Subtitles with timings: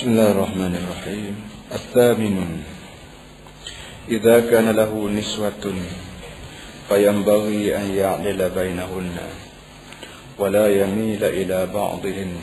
[0.00, 1.34] بسم الله الرحمن الرحيم
[1.72, 2.62] الثامن
[4.08, 5.64] إذا كان له نسوة
[6.88, 9.16] فينبغي أن يعدل بينهن
[10.38, 12.36] ولا يميل إلى بعضهن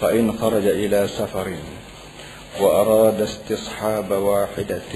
[0.00, 1.48] فإن خرج إلى سفر
[2.60, 4.94] وأراد استصحاب واحدة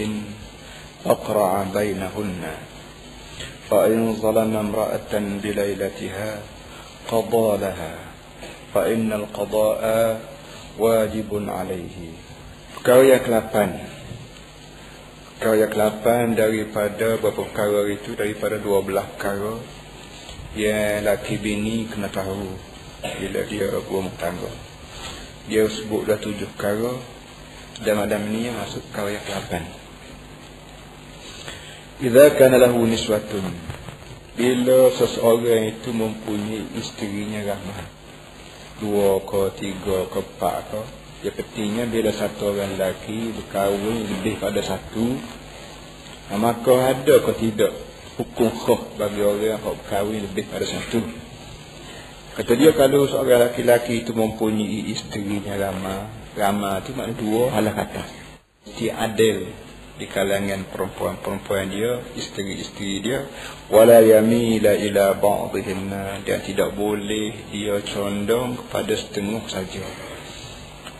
[1.06, 2.42] أقرع بينهن
[3.70, 5.12] فإن ظلم امرأة
[5.42, 6.38] بليلتها
[7.08, 7.94] قضى لها
[8.74, 9.82] فإن القضاء
[10.80, 12.16] wajibun alaihi.
[12.78, 13.54] Perkara yang ke-8.
[15.38, 16.06] Perkara yang ke-8
[16.38, 19.52] daripada beberapa perkara itu daripada 12 perkara
[20.52, 22.52] yang laki bini kena tahu
[23.00, 24.52] bila dia berumur tangga.
[25.48, 26.94] Dia sebutlah tujuh perkara
[27.82, 29.52] dan madam ini masuk perkara yang ke-8.
[32.02, 33.46] Iza kana lahu niswatun.
[34.32, 38.01] Bila seseorang itu mempunyai isterinya rahmat.
[38.82, 40.82] Dua ke tiga ke empat ke.
[41.22, 45.22] Ya pentingnya bila satu orang lelaki berkahwin lebih pada satu.
[46.34, 47.70] Maka ada ke tidak
[48.18, 50.98] hukum khoh bagi orang yang berkahwin lebih pada satu?
[52.32, 58.02] Kata dia kalau seorang lelaki-lelaki itu mempunyai isterinya ramah Ramah itu maknanya dua halah kata
[58.80, 59.52] Dia adil
[60.00, 63.28] di kalangan perempuan-perempuan dia, isteri-isteri dia,
[63.72, 65.88] wala yamila ila ba'dihim
[66.28, 69.80] dan tidak boleh dia condong kepada setengah saja.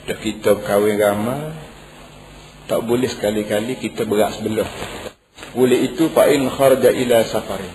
[0.08, 1.52] Dah kita berkahwin ramai,
[2.64, 4.66] tak boleh sekali-kali kita berat sebelah.
[5.52, 7.68] Boleh itu fa'in kharja ila safari.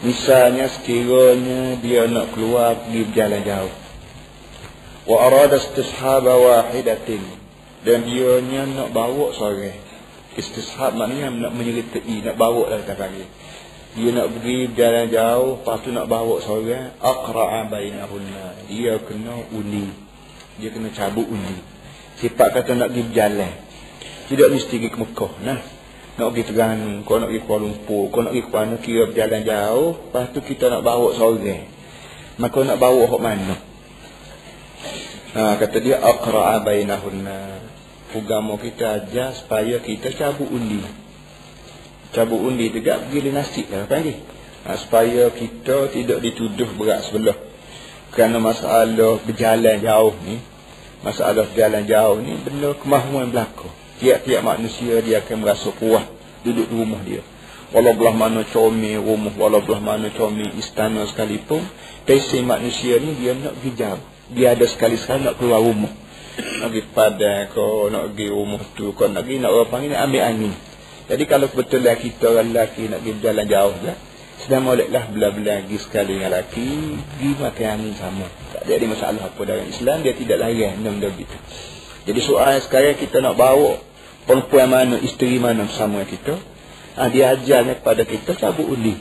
[0.00, 3.74] Misalnya sekiranya dia nak keluar pergi berjalan jauh.
[5.04, 7.20] Wa arada istishaba wahidatin.
[7.84, 9.76] Dan dia nak bawa seorang
[10.34, 13.28] istishab maknanya nak menyertai nak bawa kita panggil
[13.98, 18.70] dia nak pergi berjalan jauh lepas tu nak bawa seorang aqra'a bainahunna.
[18.70, 19.90] Dia kena undi.
[20.62, 21.58] Dia kena cabut undi.
[22.22, 23.52] Sifat kata nak pergi berjalan.
[24.30, 25.60] Tidak mesti pergi ke Mekah nah.
[26.14, 29.42] Nak pergi Terengganu kau nak pergi Kuala Lumpur kau nak pergi ke mana kira berjalan
[29.42, 31.62] jauh lepas tu kita nak bawa seorang.
[32.38, 33.54] Maka nak bawa ke mana?
[35.34, 37.66] Ha, kata dia aqra'a bainahunna.
[38.14, 41.07] Agama kita ajar supaya kita cabut undi.
[42.08, 44.16] Cabut undi juga pergi nasib lah ni.
[44.64, 47.36] Ha, supaya kita tidak dituduh berat sebelah.
[48.12, 50.40] Kerana masalah berjalan jauh ni,
[51.04, 53.68] masalah berjalan jauh ni benda kemahuan berlaku.
[54.00, 56.04] Tiap-tiap manusia dia akan merasa puas
[56.42, 57.22] duduk di rumah dia.
[57.68, 61.60] Walau belah mana comel rumah, walau belah mana comel istana sekalipun,
[62.08, 64.02] pesi manusia ni dia nak jauh.
[64.32, 65.92] Dia ada sekali-sekali nak keluar rumah
[66.38, 70.22] nak pergi padang kau nak pergi rumah tu kau nak pergi nak orang panggil ambil
[70.22, 70.54] angin
[71.08, 73.96] jadi kalau betul lah kita orang lelaki nak pergi jalan jauh lah
[74.44, 78.26] sedang moleklah belah-belah pergi sekali dengan lelaki pergi makan angin sama.
[78.52, 81.36] Tak ada masalah apa dalam Islam dia tidak layan benda begitu.
[82.04, 83.80] Jadi soal sekarang kita nak bawa
[84.28, 86.36] perempuan mana isteri mana bersama kita
[87.00, 88.94] ha, dia ajarnya kepada kita cabut undi.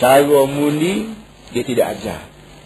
[0.00, 1.12] Cara mundi
[1.52, 2.20] dia tidak ajar.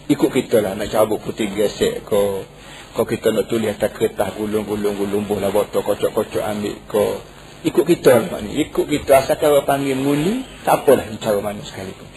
[0.09, 2.47] Ikut kita lah nak cabut putih gesek kau.
[2.95, 7.21] Kau kita nak tulis atas kertas gulung-gulung-gulung lah botol kocok-kocok ambil kau
[7.59, 11.91] ikut kita lah ni ikut kita asalkan orang panggil ngundi tak apalah cara mana sekali
[11.91, 12.07] pun.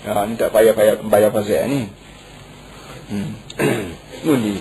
[0.00, 1.90] Ha, ni tak payah-payah bayar pasal ni.
[3.10, 3.30] Hmm.
[4.24, 4.60] ngundi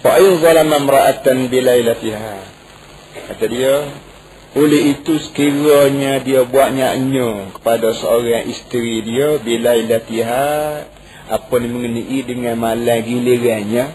[0.00, 2.36] fa'in zalama mra'atan bilailatiha
[3.28, 3.74] kata dia
[4.56, 10.48] oleh itu sekiranya dia buat nyaknya kepada seorang isteri dia bilailatiha
[11.30, 13.94] apa ni mengenai dengan malam gilirannya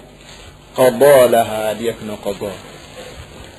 [0.77, 2.74] qadalaha dia kena qada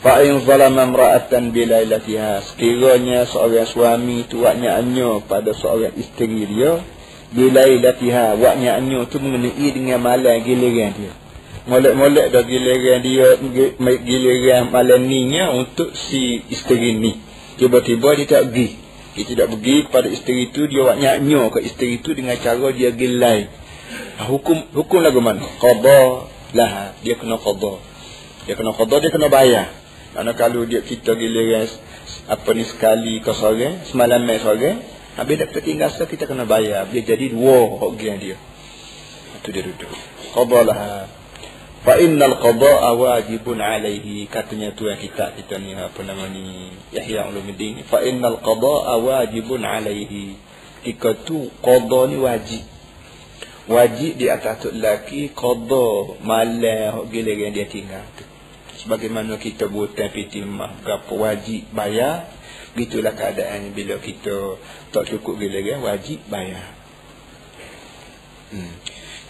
[0.06, 6.46] fa in zalama imra'atan bi lailatiha sekiranya seorang suami tu waknya anyo pada seorang isteri
[6.46, 6.78] dia
[7.34, 11.10] bi lailatiha waknya anyo tu mengenai dengan malam giliran dia.
[11.66, 13.34] Molek-molek dah giliran dia
[13.82, 17.18] giliran malam ni untuk si isteri ni.
[17.58, 18.78] Tiba-tiba dia tak pergi.
[19.18, 22.94] Dia tidak pergi kepada isteri itu dia buat nyanyo ke isteri itu dengan cara dia
[22.94, 23.50] gilai.
[24.30, 25.42] Hukum hukum lagu mana?
[25.58, 27.82] Qada lah dia kena qada
[28.46, 29.66] dia kena qada dia kena bayar
[30.16, 31.68] kerana kalau dia kita giliran
[32.32, 34.80] apa ni sekali ke sore semalam mai sore
[35.12, 36.88] habis dah tertinggal so kita kena bayar.
[36.88, 38.40] Dia jadi dua hak dia.
[39.36, 39.92] Itu dia duduk.
[40.32, 40.78] Qada lah.
[41.84, 44.24] Fa innal qada'a wajibun alaihi.
[44.28, 47.84] Katanya tu yang kita kita ni apa nama ni Yahya Ulumuddin.
[47.84, 50.36] Fa innal qada'a wajibun alaihi.
[50.80, 52.64] Jika tu qada ni wajib.
[53.68, 58.35] Wajib di atas tu lelaki qada malam giliran dia tinggal tu
[58.76, 62.28] sebagaimana kita buat piti mah berapa wajib bayar
[62.76, 64.60] gitulah keadaan bila kita
[64.92, 66.76] tak cukup giliran wajib bayar.
[68.52, 68.72] Hmm.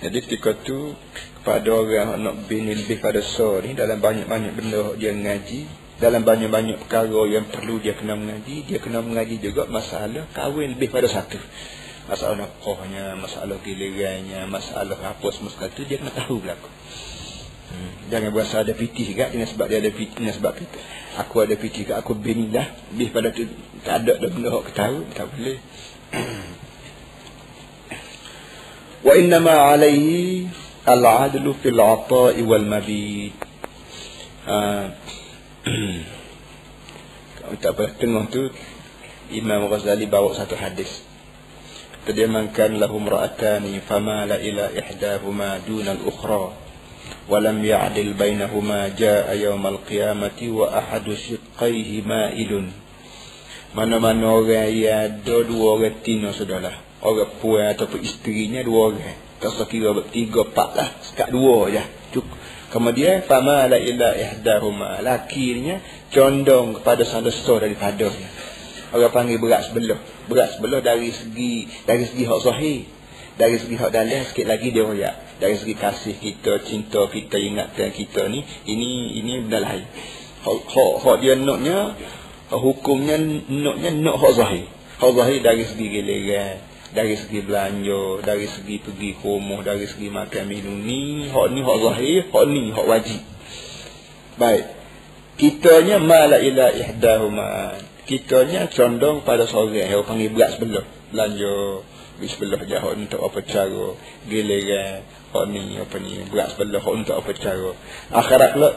[0.05, 0.93] jadi ketika tu
[1.41, 5.65] pada orang nak bini lebih pada so ni dalam banyak-banyak benda dia ngaji
[5.97, 10.93] dalam banyak-banyak perkara yang perlu dia kena mengaji dia kena mengaji juga masalah kahwin lebih
[10.93, 11.41] pada satu.
[12.07, 16.76] Masalah nafkahnya masalah gilirannya masalah apa semua sekali dia kena tahu berlaku
[17.67, 17.93] Hmm.
[18.09, 20.79] Jangan berasa ada piti juga dengan sebab dia ada piti dengan sebab piti.
[21.17, 22.67] Aku ada piti juga, aku bimbing dah.
[23.11, 23.49] Pada tu,
[23.83, 25.59] tak ada dah benda yang tahu, tak boleh.
[29.07, 30.47] Wa innama alaihi
[30.87, 33.35] al-adlu fil atai wal mabid.
[34.47, 34.87] Ha.
[37.59, 38.47] Tak apa, tengah tu,
[39.35, 41.03] Imam Ghazali bawa satu hadis.
[42.07, 46.66] Tadi mankan lahum ra'atani fama la ila ihdahuma dunal ukhra.
[47.30, 52.52] ولم يعدل بينهما جاء يوم القيامة وأحد شقيه مائل
[53.72, 56.76] mana-mana orang yang ada dua orang tina sudahlah
[57.08, 62.36] orang puan ataupun isterinya dua orang tak sekira tiga empat lah sekat dua je cukup
[62.68, 65.80] kemudian fama la ila ihdahuma lakinya
[66.12, 68.28] condong kepada salah seorang daripadanya
[68.92, 72.84] orang panggil berat sebelah berat sebelah dari segi dari segi hak sahih
[73.40, 77.93] dari segi hak dalam sikit lagi dia royak dari segi kasih kita cinta kita ingatkan
[77.93, 79.87] kita ni ini ini benda lain.
[80.47, 81.99] Hak hak, dia naknya
[82.55, 83.19] hukumnya
[83.51, 84.67] naknya nak hak zahir.
[84.97, 86.57] Hak zahir dari segi giliran
[86.97, 91.79] dari segi belanja dari segi pergi rumah dari segi makan minum ni hak ni hak
[91.83, 93.21] zahir hak ni hak wajib.
[94.41, 94.65] Baik.
[95.37, 97.77] Kitanya mala ila ihdahuma.
[98.09, 101.85] Kitanya condong pada seorang yang panggil berat sebelah belanja
[102.17, 103.89] di sebelah jauh untuk apa cara.
[104.25, 105.05] Giliran
[105.37, 107.73] hak ni apa ni berat sebelah untuk apa cara.
[108.13, 108.71] Akhirat pula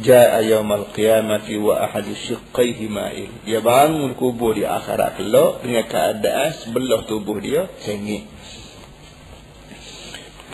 [0.00, 6.50] jaa yaumal qiyamati wa ahadu shiqqaihi ma'il dia bangun kubur di akhirat kelak dengan keadaan
[6.56, 8.28] sebelah tubuh dia sengit.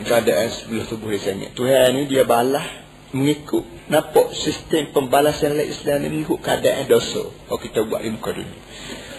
[0.03, 1.55] Keadaan sebelah tubuh dia sengit.
[1.55, 2.67] Tuhan ni dia balas
[3.13, 7.23] mengikut nampak sistem pembalasan oleh Islam ni mengikut keadaan dosa.
[7.27, 8.59] Kalau kita buat di muka dunia.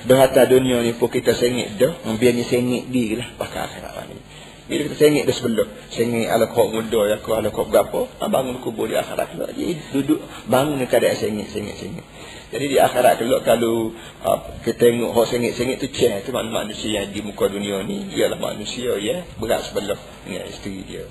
[0.05, 4.21] Berhata dunia ni pun kita sengit dah biarnya sengit dia lah pakai akhirat ni
[4.65, 8.29] bila kita sengit dah sebelum sengit ala kau muda ya kau ala kau berapa ah,
[8.33, 12.05] bangun kubur di akhirat kelak jadi duduk bangun keadaan sengit sengit sengit
[12.49, 13.93] jadi di akhirat kelak kalau
[14.25, 18.09] uh, kita tengok orang sengit-sengit tu cah tu makna manusia yang di muka dunia ni
[18.17, 21.05] ialah manusia ya berat sebelah dengan isteri dia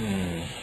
[0.00, 0.62] hmm.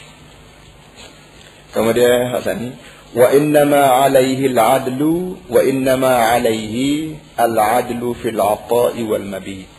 [1.70, 2.70] Kemudian Hasan ni
[3.14, 9.79] wa innama alaihi al-adlu wa innama alaihi al-adlu fil ata'i wal mabit.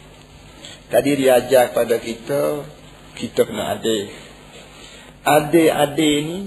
[0.90, 2.66] Tadi dia ajar pada kita
[3.14, 4.10] kita kena adil.
[5.22, 6.38] Adil-adil ni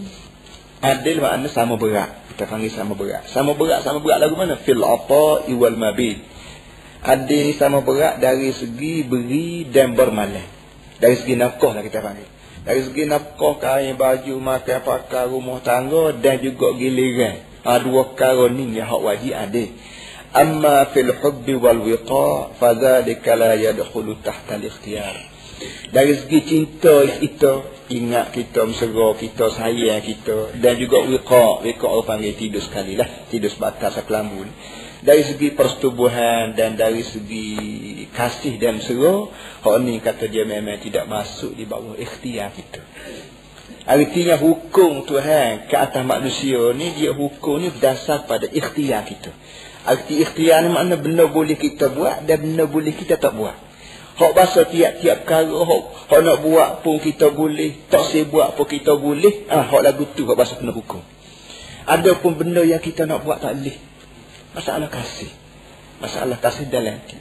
[0.83, 2.11] adil makna sama berat.
[2.33, 3.29] Kita panggil sama berat.
[3.31, 4.59] Sama berat sama berat lagu mana?
[4.59, 6.19] Fil ata'i wal mabit.
[7.03, 10.45] Adil ni sama berat dari segi beri dan bermalam.
[10.99, 12.27] Dari segi nafkah lah kita panggil
[12.63, 18.47] dari segi nafkah kain baju makan pakai rumah tangga dan juga giliran ha, dua perkara
[18.47, 19.63] ni yang wajib ada
[20.33, 25.15] fil hubbi wal wiqa fadzalika la yadkhulu tahta al-ikhtiyar.
[25.93, 31.61] Dari segi cinta kita ingat kita mesra kita sayang kita dan juga wiqa.
[31.61, 34.53] Wiqa orang panggil tidur sekali lah tidur sebatas kelambu ni
[35.03, 37.47] dari segi persetubuhan dan dari segi
[38.15, 39.27] kasih dan mesra
[39.61, 42.81] hak ni kata dia memang tidak masuk di bawah ikhtiar kita.
[43.83, 49.35] Artinya hukum Tuhan ke atas manusia ni dia hukum ni berdasar pada ikhtiar kita
[49.83, 53.55] arti ikhtiar ni makna benda boleh kita buat dan benda boleh kita tak buat
[54.13, 58.65] hak bahasa tiap-tiap perkara hak, hak nak buat pun kita boleh tak saya buat pun
[58.69, 61.01] kita boleh ah hak lagu tu hak bahasa kena hukum
[61.83, 63.93] ada pun benda yang kita nak buat tak boleh
[64.53, 65.33] Masalah kasih.
[65.97, 67.17] Masalah kasih dalam hati.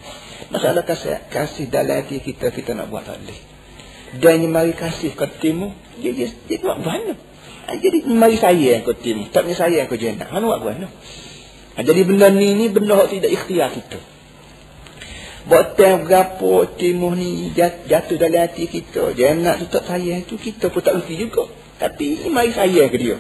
[0.53, 3.41] Masalah kasih, kasih dalam hati kita, kita nak buat tak boleh.
[4.21, 7.17] Dan yang mari kasih ke timu, dia, dia, dia buat mana?
[7.65, 9.33] Ah, jadi mari saya yang ke timu.
[9.33, 10.29] Tak punya saya yang ke jenak.
[10.29, 10.93] Mana buat mana?
[11.73, 14.01] Ah, jadi benda ni, ni benda yang tidak ikhtiar kita.
[15.43, 19.11] Buat time berapa timu ni jatuh dalam hati kita.
[19.17, 21.51] Jenak tu tak sayang tu, kita pun tak mesti juga.
[21.83, 23.19] Tapi mari saya ke dia.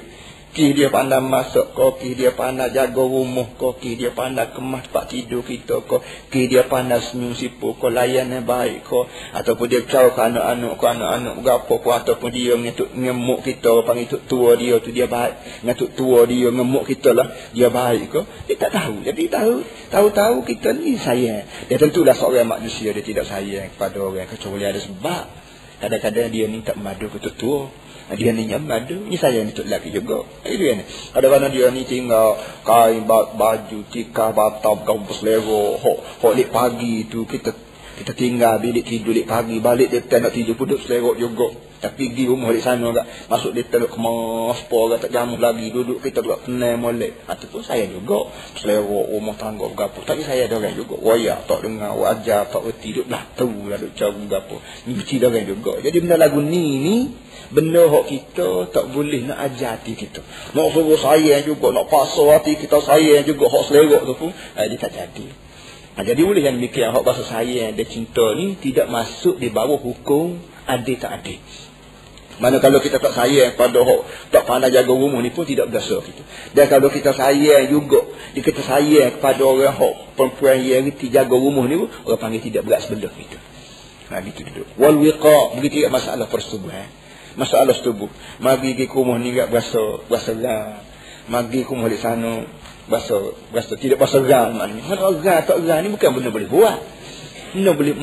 [0.52, 4.84] Kih dia pandai masak kau, kih dia pandai jaga rumah kau, kih dia pandai kemas
[4.84, 9.64] tempat tidur kita kau, kih dia pandai senyum sipu kau, layan yang baik kau, ataupun
[9.72, 14.28] dia caw ke anak-anak kau, anak-anak berapa kau, ataupun dia ngetuk ngemuk kita, panggil tuk
[14.28, 18.56] tua dia tu dia baik, ngetuk tua dia ngemuk kita lah, dia baik kau, dia
[18.60, 21.48] tak tahu, jadi tahu, tahu-tahu kita ni sayang.
[21.72, 25.40] Dia tentulah seorang manusia dia tidak sayang kepada orang, kecuali ada sebab.
[25.80, 27.66] Kadang-kadang dia tak madu ke tua.
[28.10, 28.98] Dia ni nyaman tu.
[28.98, 30.26] Ni saya ni tu lelaki juga.
[30.42, 30.84] Itu dia ni.
[31.14, 35.78] Kadang-kadang dia ni tinggal kain, baju, tikar, batam, kampus lego.
[35.78, 37.54] Hok, hok lik pagi tu kita
[38.02, 39.62] kita tinggal bilik tidur lik pagi.
[39.62, 41.71] Balik dia tak nak tidur pun duduk selerok juga.
[41.82, 45.66] Tapi pergi rumah di sana agak masuk dia teluk kemas po agak tak jamu lagi
[45.74, 47.26] duduk kita agak kenal molek.
[47.26, 50.06] Ataupun saya juga selera rumah tangga gapo.
[50.06, 50.94] Tapi saya ada orang juga.
[51.02, 54.62] Wayak tak dengar wajah tak reti duduk lah tahu lah duduk cara gapo.
[54.86, 55.72] Ni beci ada orang juga.
[55.82, 56.96] Jadi benda lagu ni ni
[57.50, 60.22] benda hak kita tak boleh nak ajar hati kita.
[60.54, 64.66] Nak suruh sayang juga, nak pasal hati kita sayang juga hak selera tu pun, eh,
[64.70, 65.26] dia tak jadi.
[65.92, 69.76] Ha, jadi boleh yang demikian hak bahasa sayang dan cinta ni tidak masuk di bawah
[69.76, 71.36] hukum adil tak adil.
[72.42, 74.00] Mana kalau kita tak sayang pada hak
[74.34, 76.26] tak pandai jaga rumah ni pun tidak berasa kita.
[76.50, 78.02] Dan kalau kita sayang juga,
[78.34, 82.66] kita sayang kepada orang hak perempuan yang reti jaga rumah ni pun, orang panggil tidak
[82.66, 83.38] berat sebelah kita.
[84.10, 84.66] Ha, gitu duduk.
[84.74, 86.90] Wal wiqa, begitu masalah persetubuhan.
[87.38, 88.10] Masalah setubuh.
[88.42, 90.82] Magi ke rumah ni tak berasa, berasa lah.
[91.30, 92.42] Magi ke rumah di sana,
[92.90, 93.14] bahasa
[93.54, 96.82] bahasa tidak gal maknanya mana gal tak gal ni bukan benda boleh buat
[97.52, 97.94] benda boleh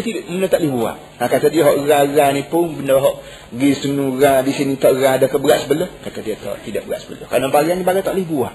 [0.00, 0.96] tidak, benda tak boleh buat.
[1.20, 3.16] Ha, kata dia hak gal ni pun benda hak
[3.52, 5.88] gi senu gal di sini tak gal ada keberat sebelah?
[6.00, 7.28] Kata dia tak tidak berat sebelah.
[7.28, 8.54] Kerana bagian ni bagian tak boleh buat.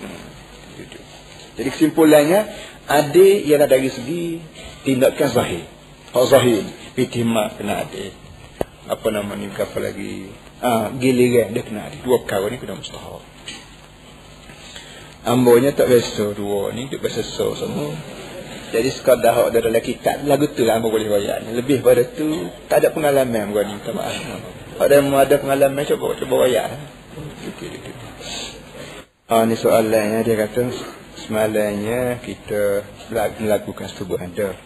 [0.00, 0.22] Hmm.
[1.60, 2.40] jadi kesimpulannya
[2.88, 4.42] ada ialah dari segi
[4.82, 5.64] tindakan zahir.
[6.10, 6.66] Hak zahir
[6.98, 8.04] pitimah kena ada
[8.90, 10.34] apa nama ni apa lagi?
[10.60, 13.24] Ha, giliran dia kena ada dua perkara ni kena mustahil
[15.24, 17.96] Ambonya tak biasa dua ni Duk biasa so semua
[18.70, 22.86] Jadi sekadar hak dari lelaki Tak lagu tu lah boleh bayar Lebih pada tu Tak
[22.86, 24.14] ada pengalaman Gua ni tak maaf
[24.78, 26.70] Ada yang ada pengalaman Coba coba bayar
[29.30, 30.74] Ah ni soalannya dia kata
[31.22, 32.82] semalamnya kita
[33.38, 34.58] melakukan setubuh anda.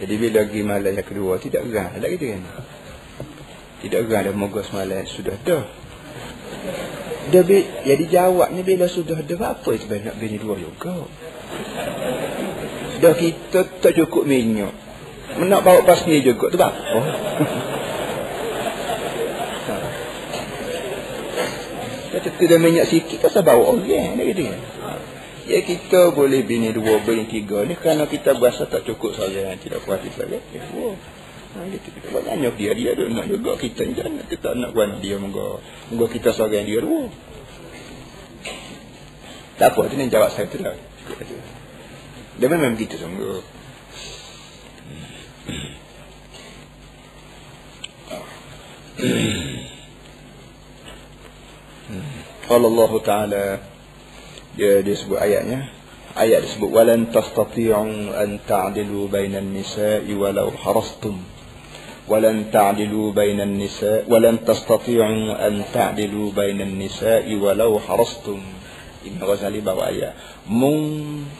[0.00, 2.42] Jadi bila pergi malam yang kedua tidak gerang lagi dia kan.
[3.84, 5.64] Tidak gerang dah moga semalam sudah dah.
[7.28, 7.44] Dia
[7.84, 11.04] jadi jawabnya bila sudah ada apa nak bini dua juga.
[12.98, 14.74] Dah kita tak cukup minyak.
[15.38, 16.74] Nak bawa pas ni juga tu apa?
[22.08, 24.50] Kata tu dah minyak sikit Kenapa bawa orang ni gitu.
[25.48, 29.56] Ya kita boleh bini dua, bini tiga ni kerana kita berasa tak cukup saja yang
[29.62, 30.28] tidak kuat kita.
[30.28, 30.40] Ya,
[31.48, 35.16] Ha, gitu, kita banyak dia dia ada nak juga kita jangan kita nak kuat dia
[35.16, 37.08] moga moga kita seorang dia dua.
[39.56, 40.76] Tak apa, dia jawab saya tu lah.
[42.38, 43.42] Dia memang begitu sungguh.
[52.48, 53.58] قال الله تعالى
[54.58, 55.64] دي اسبوع اياتنا
[56.18, 61.16] ايات اسبوع ولن تستطيعوا ان تعدلوا بين النساء ولو حرصتم
[62.08, 68.40] ولن تعدلوا بين النساء ولن تستطيعوا ان تعدلوا بين النساء ولو حرصتم
[69.10, 70.44] Ibn Ghazali bawa ayat.
[70.48, 70.80] Mung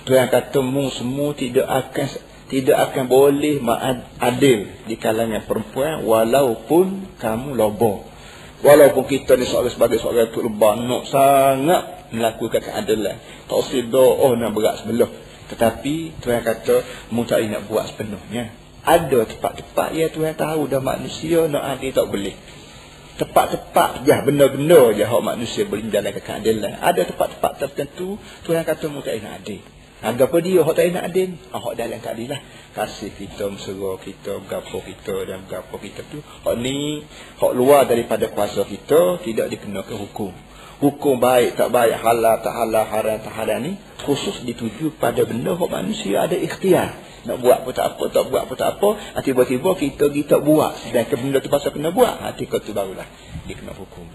[0.08, 2.06] Tuhan kata mung semua tidak akan
[2.48, 3.60] Tidak akan boleh
[4.16, 8.08] adil Di kalangan perempuan Walaupun kamu lobo
[8.64, 11.82] Walaupun kita ni seorang sebagai seorang tu lebah Nak sangat
[12.12, 13.16] melakukan keadilan.
[13.48, 15.10] Tak usah doa nak berat sebelah.
[15.48, 18.52] Tetapi Tuhan kata Mu tak nak buat sepenuhnya.
[18.88, 22.32] Ada tempat-tempat ya Tuhan tahu dah manusia nak adil tak boleh.
[23.18, 26.78] Tepat-tepat je benda-benda je hak manusia boleh menjalankan keadilan.
[26.78, 28.14] Ada tempat-tempat tertentu
[28.46, 29.58] Tuhan kata mu tak nak adil.
[29.98, 31.30] Anggap apa dia hak tak nak adil?
[31.50, 32.40] Ah hak dalam keadilan.
[32.78, 36.22] Kasih kita mesra kita, gapo kita dan gapo kita tu.
[36.22, 37.02] Hak ni
[37.42, 40.30] hak luar daripada kuasa kita tidak dikenakan hukum.
[40.78, 45.58] Hukum baik tak baik, halal tak halal, haram tak haram ni khusus dituju pada benda
[45.58, 46.94] hak manusia ada ikhtiar
[47.26, 48.88] nak buat pun tak apa, tak buat pun tak apa.
[48.96, 50.80] Ha, tiba-tiba kita kita buat.
[50.86, 52.14] Sedangkan benda tu pasal kena buat.
[52.24, 53.04] Ha, tiba tu barulah
[53.44, 54.06] dia kena hukum.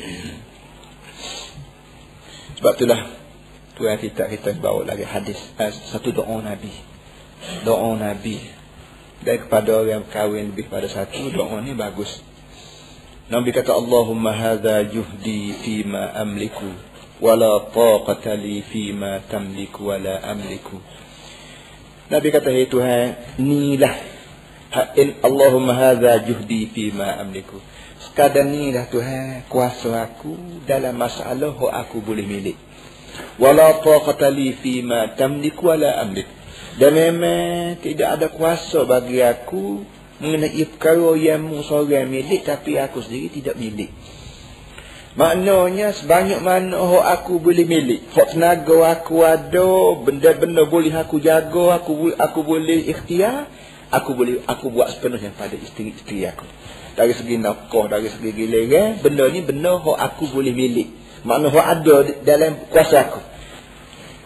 [0.00, 0.36] Hmm.
[2.56, 3.00] Sebab itulah
[3.74, 6.72] Tuhan kita kita bawa lagi hadis eh, satu doa Nabi.
[7.66, 8.38] Doa Nabi.
[9.24, 12.22] Dan kepada orang kahwin lebih pada satu doa ni bagus.
[13.24, 16.68] Nabi kata Allahumma hadha juhdi fima amliku
[17.24, 20.76] wala taqata li fima tamliku wala amliku.
[22.12, 23.94] Nabi kata hai Tuhan inilah
[25.00, 27.64] in Allahumma hadza juhdi fima amliku.
[27.96, 32.60] Sekadar inilah Tuhan kuasa aku dalam masalah aku boleh milik.
[33.40, 36.28] Wala taqata li fima tamliku wala amlik
[36.76, 39.80] dan memang tidak ada kuasa bagi aku
[40.24, 43.92] mengenai perkara yang seorang milik tapi aku sendiri tidak milik
[45.14, 48.10] Maknanya sebanyak mana aku boleh milik.
[48.10, 53.46] Hak tenaga aku ada, benda-benda boleh aku jaga, aku aku boleh ikhtiar,
[53.94, 56.42] aku boleh aku buat sepenuhnya pada isteri-isteri aku.
[56.98, 60.90] Dari segi nafkah, dari segi giliran, benda ni benda hak aku boleh milik.
[61.22, 63.22] Makna hak ada dalam kuasa aku.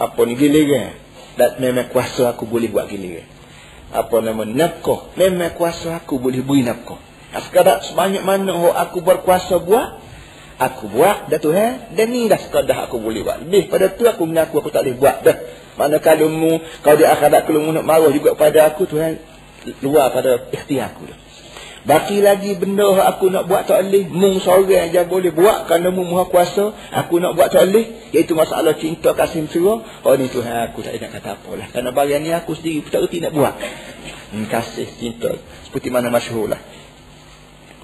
[0.00, 0.97] Apa ni giliran?
[1.37, 3.28] Dan memang kuasa aku boleh buat giliran.
[3.92, 5.12] Apa nama nafkah.
[5.16, 7.00] Memang kuasa aku boleh beri nafkah.
[7.28, 10.00] Sekadar sebanyak mana aku berkuasa buat
[10.59, 13.45] aku buat dah Tuhan dan ni dah sekadar aku boleh buat.
[13.45, 15.37] Lebih pada tu aku mengaku aku tak boleh buat dah.
[15.78, 19.21] Mana kalau mu kau di akhirat kalau mu nak marah juga pada aku Tuhan
[19.85, 21.27] luar pada ikhtiar aku dah
[21.88, 24.04] Baki lagi benda aku nak buat tak boleh.
[24.12, 26.76] Mung seorang aja boleh buat kerana mu maha kuasa.
[26.92, 28.12] Aku nak buat tak boleh.
[28.12, 29.80] Iaitu masalah cinta kasih mesra.
[30.04, 31.66] Oh ni Tuhan aku tak nak kata apalah.
[31.73, 33.57] Kerana bagian ni aku sendiri pun tak reti nak buat.
[34.37, 35.33] Hmm, kasih cinta.
[35.64, 36.61] Seperti mana masyhur lah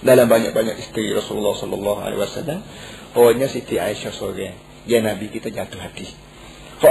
[0.04, 2.60] dalam banyak-banyak isteri Rasulullah wasallam
[3.16, 4.52] hanya Siti Aisyah seorang
[4.84, 6.23] yang Nabi kita jatuh hati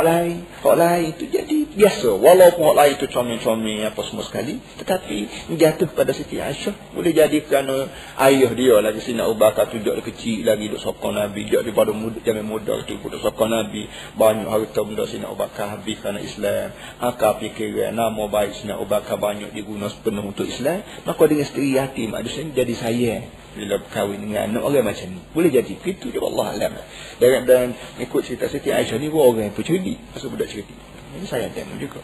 [0.01, 0.35] lain,
[0.65, 2.09] hak lain itu jadi biasa.
[2.17, 4.57] Walaupun hak lain itu comel-comel apa semua sekali.
[4.81, 5.17] Tetapi
[5.53, 6.97] jatuh pada Siti Aisyah.
[6.97, 7.85] Boleh jadi kerana
[8.25, 11.45] ayah dia lagi Sina Abu Bakar tu duduk kecil lagi duduk sokong Nabi.
[11.45, 13.85] Duduk daripada muda, jangan muda tu duduk sokong Nabi.
[14.17, 16.73] Banyak harta benda Sina Abu Bakar habis kerana Islam.
[16.97, 20.81] Akar fikiran nama baik Sina Abu Bakar banyak diguna sepenuh untuk Islam.
[21.05, 25.20] Maka dengan isteri yatim maksudnya jadi sayang bila berkahwin dengan anak orang macam ni.
[25.34, 25.74] Boleh jadi.
[25.74, 26.72] Itu dia Allah alam.
[27.18, 27.66] Dan, dan
[27.98, 29.98] ikut cerita Siti Aisyah ni pun orang yang pencuri.
[30.14, 30.74] Pasal budak cerita.
[31.16, 32.02] Ini saya tengok juga.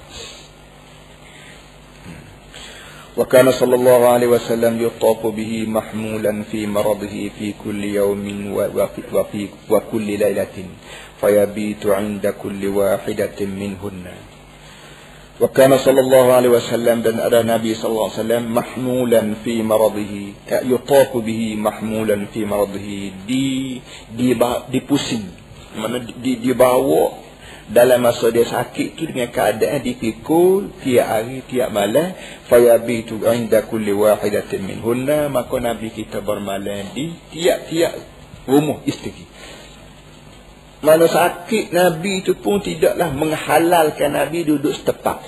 [3.15, 9.43] وكان صلى الله عليه وسلم يطاف به محمولا في مرضه في كل يوم وفي, وفي
[9.71, 10.57] وكل ليلة
[11.21, 14.07] فيبيت عند كل واحدة منهن
[15.40, 20.60] Wa kana sallallahu alaihi wasallam dan ada Nabi sallallahu alaihi wasallam mahmulan fi maradhihi ya,
[20.68, 23.80] yutafu bihi mahmulan fi maradhihi di
[24.12, 24.36] di
[24.68, 25.24] dipusing
[25.80, 27.16] mana di dibawa
[27.72, 32.18] dalam masa dia sakit tu dengan keadaan dipikul tiap hari tiap malam.
[32.50, 35.30] Fayabitu inda kulli wahidatin minhunna.
[35.30, 37.94] Maka nabi kita bermalam di tiap-tiap
[38.50, 39.30] rumah isteri
[40.80, 45.20] mana sakit Nabi itu pun tidaklah menghalalkan Nabi duduk setepak.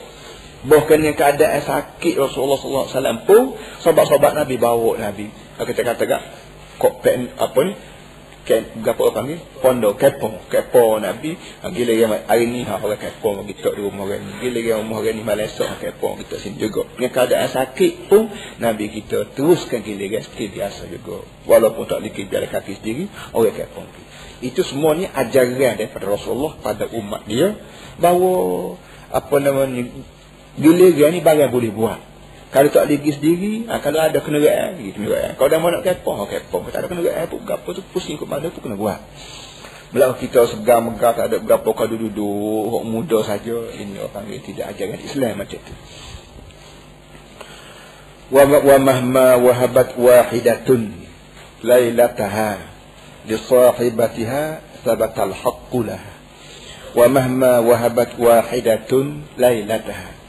[0.61, 5.27] Bahkan yang keadaan sakit Rasulullah SAW pun sahabat-sahabat Nabi bawa Nabi.
[5.57, 6.21] Kita kata tak,
[6.77, 7.73] kok pen apa ni?
[8.41, 9.39] Ken, berapa orang panggil?
[9.61, 10.33] Pondo, kepo.
[10.49, 11.37] Kepo Nabi.
[11.61, 14.31] Ha, gila yang hari ni, ha, orang kepo kita di rumah orang ni.
[14.41, 16.89] Gila yang rumah orang ni malam esok, ha, kepo kita sini juga.
[16.97, 21.21] Yang keadaan sakit pun, Nabi kita teruskan gila yang seperti biasa juga.
[21.45, 23.05] Walaupun tak boleh biar kaki sendiri,
[23.37, 23.85] orang kepo.
[24.41, 27.55] Itu semua ni ajaran daripada Rasulullah pada umat dia.
[28.01, 28.75] Bahawa,
[29.13, 29.35] apa
[30.57, 31.99] gila yang ni barang boleh buat.
[32.51, 35.39] Kalau tak pergi sendiri, ha, kalau ada kenderaan, pergi kenderaan.
[35.39, 36.67] Kalau dah mau nak kepoh, kepoh.
[36.67, 38.99] Kalau tak ada kenderaan pun, apa tu pusing ke mana pun kena buat.
[39.95, 43.55] Belakang kita segar megah, tak ada berapa kau duduk, orang muda saja.
[43.71, 45.73] Ini orang panggil tidak ajaran Islam macam tu.
[48.31, 50.91] Wa, mahma wahabat wahidatun
[51.63, 52.70] lailataha
[54.85, 56.13] sabatal haqqu laha.
[56.91, 60.21] Wa mahma wahabat wahidatun lailataha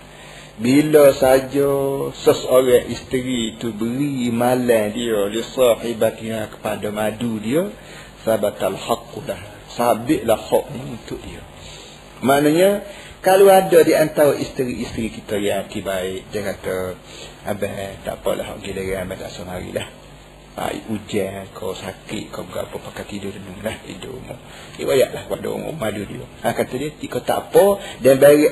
[0.63, 1.73] bila saja
[2.13, 7.73] seseorang isteri itu beri malam dia li sahibatiha kepada madu dia
[8.21, 9.41] sabatal haqqulah
[9.73, 11.41] sabitlah hak ni untuk dia.
[12.21, 12.85] Maknanya
[13.25, 17.01] kalau ada di antara isteri-isteri kita yang hati baik dia kata
[17.49, 17.73] abang
[18.05, 20.02] tak apalah gila abang tak semarilah
[20.57, 24.21] ha, hujan kau sakit kau berapa pakai tidur dulu lah tidur.
[24.77, 28.49] Riwayatlah pada orang madu dia ha, kata dia kau tak apa dan, bagi,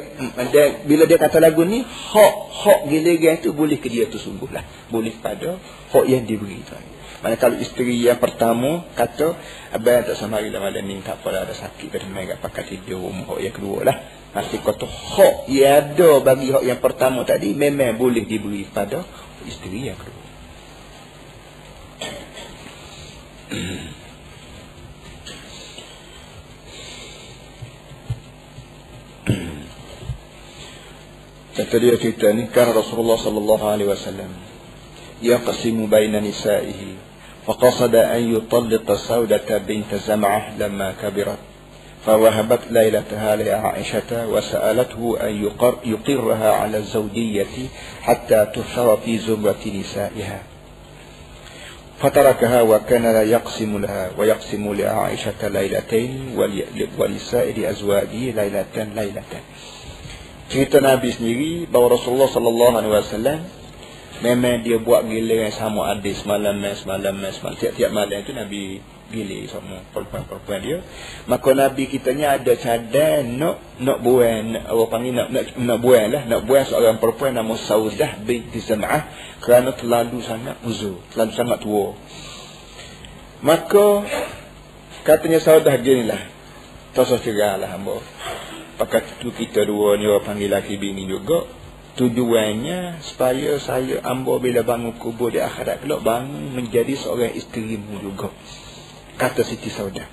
[0.52, 2.34] dan bila dia kata lagu ni hak
[2.64, 4.64] hak gila tu boleh ke dia tu sungguh lah.
[4.88, 5.60] Boleh pada
[5.92, 6.76] hak yang diberi tu.
[7.20, 9.36] Mana kalau isteri yang pertama kata
[9.76, 13.38] abang tak sama lah malam ni tak apalah ada sakit pada main pakai tidur hak
[13.44, 13.96] yang kedua lah.
[14.30, 19.04] Nanti kata hak yang ada bagi hak yang pertama tadi memang boleh diberi pada
[19.44, 20.19] isteri yang kedua.
[31.56, 34.30] Kata dia cerita ni kan Rasulullah sallallahu alaihi wasallam
[35.20, 37.10] yaqsimu baina nisa'ihi
[37.40, 41.38] فقصد أن يطلق سودة بنت زمعة لما كبرت
[42.06, 47.54] فوهبت ليلتها لعائشة وسألته أن يقر يقرها على الزوجية
[48.02, 50.38] حتى تحشر في زمرة نسائها
[51.99, 56.35] فتركها وكان لا يقسم لها ويقسم لعائشة ليلتين
[56.99, 59.45] ولسائر أزواجه ليلتين ليلتين
[60.45, 63.39] cerita Nabi sendiri bahawa Rasulullah sallallahu alaihi wasallam
[64.21, 68.77] memang dia buat giliran sama adik semalam semalam semalam tiap-tiap malam itu Nabi
[69.10, 70.78] gilir sama perempuan-perempuan dia.
[71.26, 75.78] Maka nabi kita ni ada cadar nak nak buang nak apa panggil nak nak, nak
[75.82, 76.22] buang lah.
[76.24, 79.10] Nak buang seorang perempuan nama Saudah binti Zam'ah
[79.42, 81.98] kerana terlalu sangat uzur terlalu sangat tua.
[83.42, 84.06] Maka
[85.04, 86.40] katanya Saudah gini lah
[86.94, 88.02] cerah lah hamba.
[88.80, 91.46] Pakai tu kita dua ni orang panggil laki bini juga.
[91.90, 98.30] Tujuannya supaya saya ambo bila bangun kubur di akhirat kelak bangun menjadi seorang isterimu juga
[99.20, 100.08] kata Siti Saudah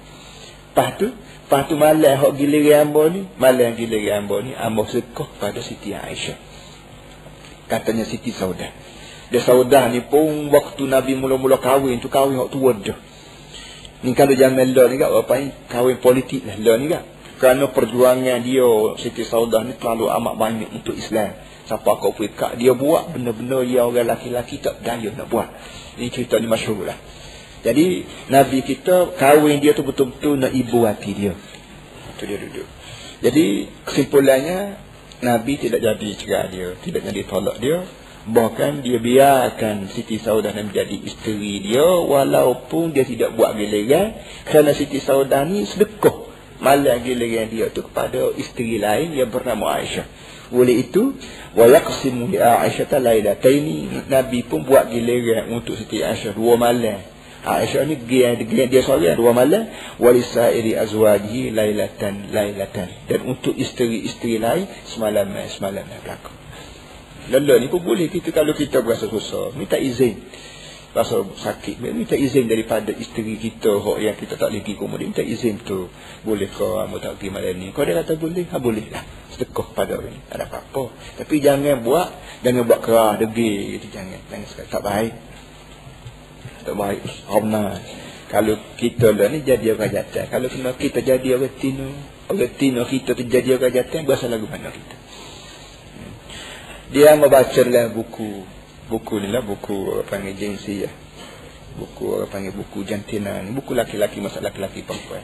[0.76, 5.32] lepas tu lepas tu malam hok giliran ambo ni malam giliran ambo ni ambo sekoh
[5.40, 6.36] pada Siti Aisyah.
[7.72, 8.68] Katanya Siti Saudah
[9.32, 13.00] dia Saudah ni pun waktu Nabi mula-mula kahwin tu kahwin hok tua dah
[14.04, 15.50] ni kalau zaman lah ni kat apa ni?
[15.72, 17.04] Kahwin politik lah lah ni kat
[17.40, 18.68] kerana perjuangan dia
[19.00, 21.32] Siti Saudah ni terlalu amat banyak untuk Islam.
[21.68, 25.50] Siapa kau pergi dia buat benda-benda yang orang laki-laki tak daya nak buat.
[26.00, 26.96] Ini cerita ni masyhur lah
[27.66, 31.34] jadi Nabi kita kahwin dia tu betul-betul nak ibu hati dia.
[32.14, 32.68] Itu dia duduk.
[33.18, 33.46] Jadi
[33.82, 34.78] kesimpulannya
[35.26, 37.82] Nabi tidak jadi cerai dia tidak jadi tolak dia.
[38.28, 44.20] Bahkan dia biarkan Siti Saudah menjadi isteri dia walaupun dia tidak buat giliran.
[44.46, 46.28] Kerana Siti Saudah ni sedekah
[46.60, 50.06] malam giliran dia tu kepada isteri lain yang bernama Aisyah.
[50.52, 51.16] Oleh itu
[51.56, 54.12] wa yaqsimu li Aisyah lailataini.
[54.12, 57.17] Nabi pun buat giliran untuk Siti Aisyah dua malam
[57.48, 59.72] Aisyah ni dia dia, dia seorang dua malam.
[60.04, 62.92] Walisairi azwajihi lailatan lailatan.
[63.08, 66.36] Dan untuk isteri-isteri lain semalam semalam berlaku.
[67.32, 70.28] Lala ni pun boleh kita kalau kita berasa susah minta izin.
[70.96, 75.60] Rasa sakit minta izin daripada isteri kita hok yang kita tak lagi kemudian minta izin
[75.64, 75.88] tu.
[76.28, 77.72] Boleh ke kamu tak pergi malam ni?
[77.72, 79.04] Kau dia kata boleh ha boleh lah.
[79.32, 80.92] Sedekah pada orang ada apa-apa.
[81.20, 82.12] Tapi jangan buat
[82.44, 84.20] jangan buat kerah degil gitu jangan.
[84.32, 85.37] Jangan tak baik
[86.74, 87.04] baik.
[87.30, 87.80] Omna
[88.28, 90.28] kalau kita lah ni jadi orang jatuh.
[90.28, 91.88] Kalau kena kita jadi orang tino
[92.28, 94.96] orang tino kita tu jadi orang jatuh berasa lagu mana kita?
[96.92, 98.44] Dia membaca lah buku
[98.92, 100.92] buku ni lah buku apa panggil jensi ya.
[101.80, 103.56] Buku apa panggil buku jantina ni.
[103.56, 105.24] Buku laki-laki masa laki-laki perempuan.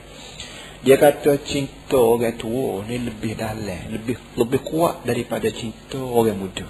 [0.84, 6.68] Dia kata cinta orang tua ni lebih dalam, lebih lebih kuat daripada cinta orang muda.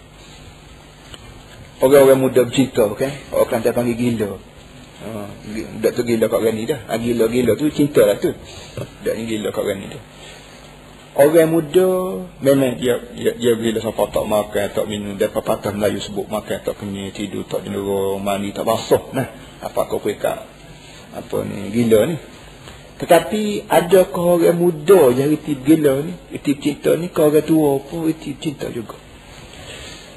[1.82, 3.10] Orang-orang muda bercinta, okay?
[3.34, 4.53] Orang Kelantan panggil gila.
[5.04, 6.80] Ha, uh, tu gila kat orang ni dah.
[6.96, 8.32] Gila-gila tu cinta lah tu.
[9.04, 10.02] Dak ni gila kat orang ni dah.
[11.14, 11.90] Orang muda
[12.42, 16.58] memang dia dia, dia bila siapa tak makan, tak minum, dia pepatah Melayu sebut makan
[16.66, 19.14] tak kenyang, tidur tak jenera, mandi tak basuh.
[19.14, 19.30] Nah,
[19.62, 20.42] apa kau pekat?
[21.14, 22.18] Apa ni gila ni?
[22.98, 28.10] Tetapi ada orang muda yang reti gila ni, reti cinta ni, kau orang tua pun
[28.10, 28.98] reti cinta juga.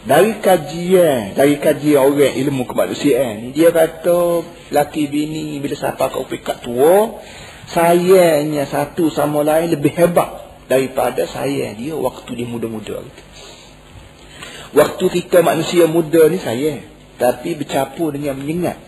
[0.08, 4.40] Dari kajian, dari kajian orang ilmu kemanusiaan dia kata
[4.72, 7.20] laki bini bila siapa kau pekat tua,
[7.68, 13.04] sayangnya satu sama lain lebih hebat daripada sayang dia waktu dia muda-muda.
[14.72, 16.88] Waktu kita manusia muda ni sayang,
[17.20, 18.80] tapi bercampur dengan menyengat.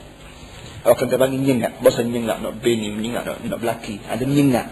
[0.88, 1.84] Orang kata panggil nyengat.
[1.84, 4.00] Bahasa nyengat nak bini, menyengat nak, nak belaki.
[4.08, 4.72] Ada menyengat.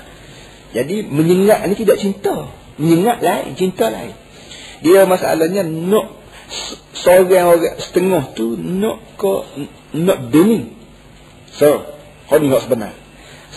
[0.71, 2.47] Jadi menyengat ni tidak cinta.
[2.79, 4.15] Menyengat lain, cinta lain.
[4.85, 6.07] Dia masalahnya nak
[6.95, 9.33] seorang orang setengah tu nak ke
[9.95, 10.73] nak bini.
[11.51, 11.83] So,
[12.27, 12.93] kau ni nak sebenar.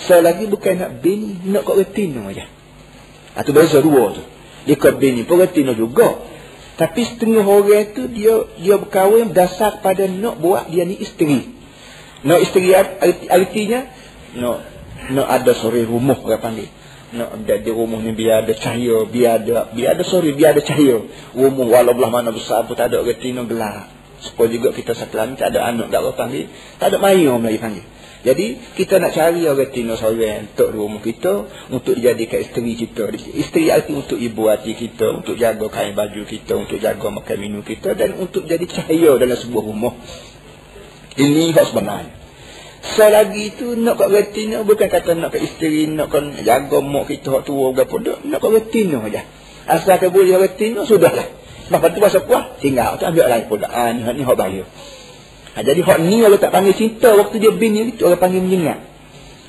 [0.00, 2.48] So lagi bukan nak bini, nak kau retino aja.
[3.36, 4.22] Itu beza dua tu.
[4.64, 6.18] Dia ke bini pun retino juga.
[6.80, 11.44] Tapi setengah orang tu dia dia berkahwin berdasar pada nak buat dia ni isteri.
[12.24, 12.72] No isteri
[13.28, 13.84] artinya
[14.36, 14.60] no
[15.12, 16.68] no ada sore rumah orang panggil.
[17.10, 20.62] No ada di rumah ni biar ada cahaya, biar ada biar ada sore, biar ada
[20.62, 21.02] cahaya.
[21.34, 23.90] Rumah walau belah mana besar pun tak ada reti no gelap.
[24.22, 24.94] Supaya juga kita
[25.26, 26.46] ni tak ada anak tak orang panggil.
[26.78, 27.86] Tak ada mayu Melayu panggil.
[28.20, 33.08] Jadi kita nak cari orang tino seorang untuk rumah kita untuk dijadikan isteri kita.
[33.16, 37.64] Isteri arti untuk ibu hati kita, untuk jaga kain baju kita, untuk jaga makan minum
[37.64, 39.96] kita dan untuk jadi cahaya dalam sebuah rumah.
[41.16, 42.19] Ini hak sebenarnya.
[42.80, 47.28] Selagi itu nak kat retina bukan kata nak kat isteri, nak kan jaga mak kita
[47.28, 49.22] hak tua berapa dak, nak kat retina aja.
[49.68, 51.28] Asal ke boleh retina sudahlah.
[51.70, 53.68] Lepas tu masa puas tinggal tu ambil lain pula.
[53.68, 54.64] Ah ni ni hak bahaya.
[55.54, 58.80] Ha, jadi hak ni kalau tak panggil cinta waktu dia bini itu orang panggil menyengat.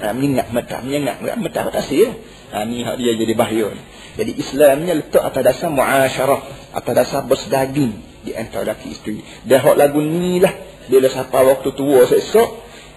[0.03, 2.13] Ha, menyengat mata, menyengat mata tak sia.
[2.53, 3.73] Ha, ni hak dia jadi bahaya.
[4.19, 6.41] Jadi Islamnya letak atas dasar muasyarah,
[6.77, 7.95] atas dasar bersedaging
[8.27, 9.23] di antara laki isteri.
[9.47, 10.53] Dan hak lagu ni lah
[10.91, 12.49] bila sampai waktu tua esok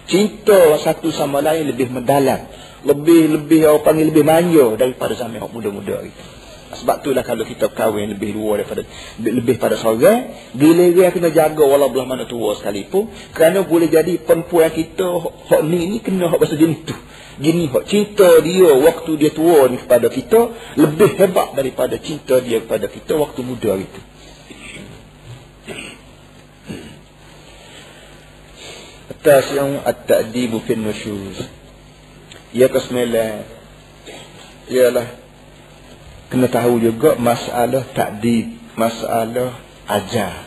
[0.05, 2.47] cinta satu sama lain lebih mendalam.
[2.85, 6.23] Lebih lebih orang panggil lebih manja daripada zaman orang muda-muda itu
[6.75, 8.83] sebab itulah kalau kita kahwin lebih dua daripada
[9.21, 14.19] lebih pada seorang bila dia kena jaga walau belah mana tua sekalipun kerana boleh jadi
[14.19, 15.07] perempuan kita
[15.49, 16.95] hak ni ni kena hak bahasa jenis tu.
[17.35, 20.39] Gini hak cinta dia waktu dia tua ni kepada kita
[20.79, 23.99] lebih hebat daripada cinta dia kepada kita waktu muda itu
[29.24, 31.38] التاسع التأديب في النشوز
[32.50, 33.46] Ya kesembilan
[34.66, 35.06] Ialah
[36.30, 40.46] Kena tahu juga masalah takdib Masalah ajar.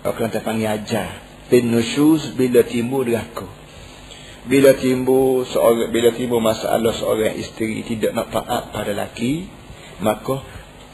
[0.00, 1.20] Orang kata panggil ajar.
[1.52, 3.44] Bin nusyuz bila timbul deraka.
[4.48, 9.44] Bila timbul seorang bila timbul masalah seorang isteri tidak nak taat pada laki,
[10.00, 10.40] maka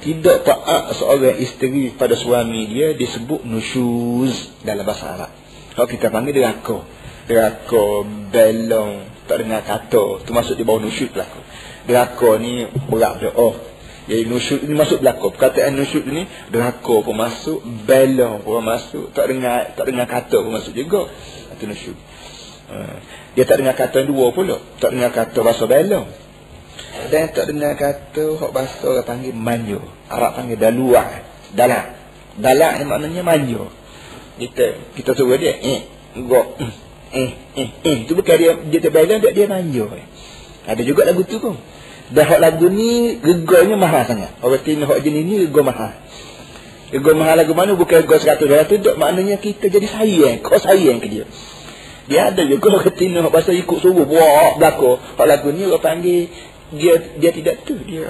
[0.03, 5.31] tidak taat seorang isteri pada suami dia disebut nusyuz dalam bahasa Arab.
[5.79, 6.83] Kalau kita panggil deraka.
[7.32, 11.40] Deraka, belong, tak dengar kata, tu masuk di bawah nusyuz berlaku.
[11.88, 13.32] Deraka ni berat dia.
[13.40, 13.56] Oh,
[14.12, 15.32] jadi nusyud ini masuk belakang.
[15.32, 20.52] Perkataan nusyud ini deraka pun masuk, bela pun masuk, tak dengar tak dengar kata pun
[20.52, 21.08] masuk juga.
[21.56, 21.98] Itu nusyud.
[22.68, 23.00] Uh,
[23.40, 24.60] dia tak dengar kata dua pula.
[24.84, 26.12] Tak dengar kata bahasa bela.
[27.08, 29.80] Dan tak dengar kata hak bahasa orang panggil manyo.
[30.12, 31.24] Arab panggil dalua.
[31.56, 31.96] Dalak.
[32.36, 33.72] Dalak ni maknanya manyo.
[34.36, 35.88] Kita kita suruh dia eh
[36.28, 36.60] go
[37.12, 39.92] eh eh eh tu bukan dia dia terbela dia dia manyo.
[40.64, 41.60] Ada juga lagu tu pun.
[42.12, 44.32] Dah hak lagu ni gegarnya mahal sangat.
[44.44, 45.92] Orang tengok hak jenis ni gegar mahal.
[46.92, 48.96] Gegar mahal lagu mana bukan gegar seratus dua ratus.
[49.00, 50.44] maknanya kita jadi sayang.
[50.44, 51.26] Kau sayang ke dia.
[52.12, 54.08] Dia ada juga orang tengok bahasa ikut suruh.
[54.08, 55.00] Wah, belakang.
[55.20, 56.28] Hak lagu ni orang panggil.
[56.72, 57.80] Dia dia tidak tu.
[57.84, 58.08] Dia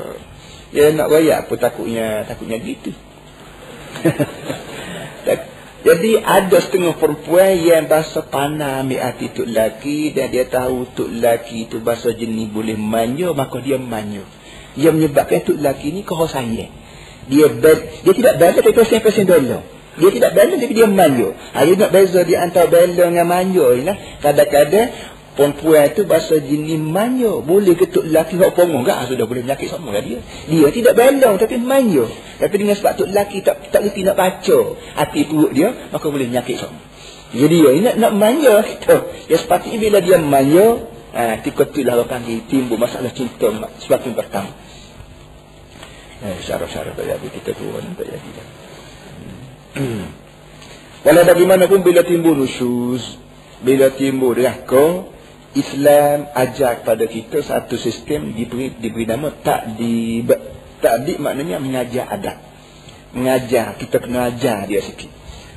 [0.74, 2.26] dia nak raya apa takutnya.
[2.26, 2.94] Takutnya gitu.
[5.82, 11.10] Jadi ada setengah perempuan yang bahasa panah ambil hati tuk lelaki dan dia tahu tuk
[11.10, 14.22] lelaki itu bahasa jenis boleh manyo maka dia manyo.
[14.78, 16.70] Dia menyebabkan tuk lelaki ni kau sayang.
[17.26, 19.60] Dia ber, dia tidak bela tapi pasal pasal bela.
[19.98, 21.34] Dia tidak bela tapi dia manyo.
[21.52, 23.98] Ada nak beza di antara bela dengan ni lah.
[24.22, 24.88] Kadang-kadang
[25.42, 27.42] Perempuan itu bahasa jenis manyo.
[27.42, 28.94] Boleh ketuk lelaki hak pongong ke?
[28.94, 30.22] Ah, sudah boleh menyakit semua lah dia.
[30.46, 32.06] Dia tidak belong tapi manyo.
[32.38, 34.60] Tapi dengan sebab tu lelaki tak tak reti nak baca
[35.02, 36.78] hati perut dia, maka boleh menyakit semua.
[37.34, 38.96] Jadi dia nak, nak manyo kita.
[39.34, 40.86] Ya sepatutnya bila dia manyo,
[41.18, 43.50] ah, ketika tu lah orang timbul masalah cinta
[43.82, 44.54] sebab yang pertama.
[46.22, 48.30] Eh, syarat-syarat tak jadi kita turun tak jadi.
[49.74, 50.06] Hmm.
[51.10, 53.18] Walau bagaimanapun bila timbul nusyuz,
[53.66, 55.10] bila timbul riaka,
[55.52, 60.24] Islam ajar kepada kita satu sistem diberi diberi nama tak di
[60.80, 62.40] tak di maknanya mengajar adab.
[63.12, 65.12] Mengajar kita kena ajar dia sikit.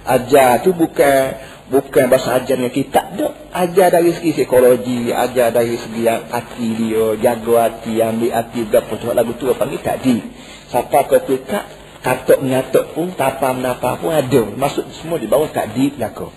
[0.05, 1.39] Ajar tu bukan
[1.71, 7.07] bukan bahasa ajar yang kita tak ajar dari segi psikologi, ajar dari segi hati dia,
[7.17, 10.19] jaga hati, ambil hati berapa tu lagu tu apa ni tadi.
[10.69, 11.71] Siapa ketika
[12.05, 14.43] katok mengatok pun, tapa menapa pun ada.
[14.45, 16.35] Maksud semua di bawah tak di belakang.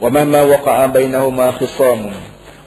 [0.00, 2.10] ومهما وقع بينهما خصام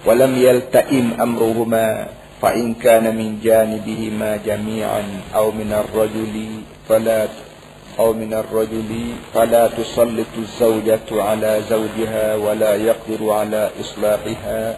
[0.05, 2.07] ولم يلتئم أمرهما
[2.41, 5.03] فإن كان من جانبهما جميعا
[5.35, 7.27] أو من الرجل فلا
[7.99, 14.77] أو من الرجل فلا تسلط الزوجة على زوجها ولا يقدر على إصلاحها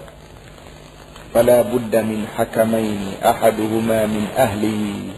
[1.33, 5.13] فلا بد من حكمين أحدهما من أهله.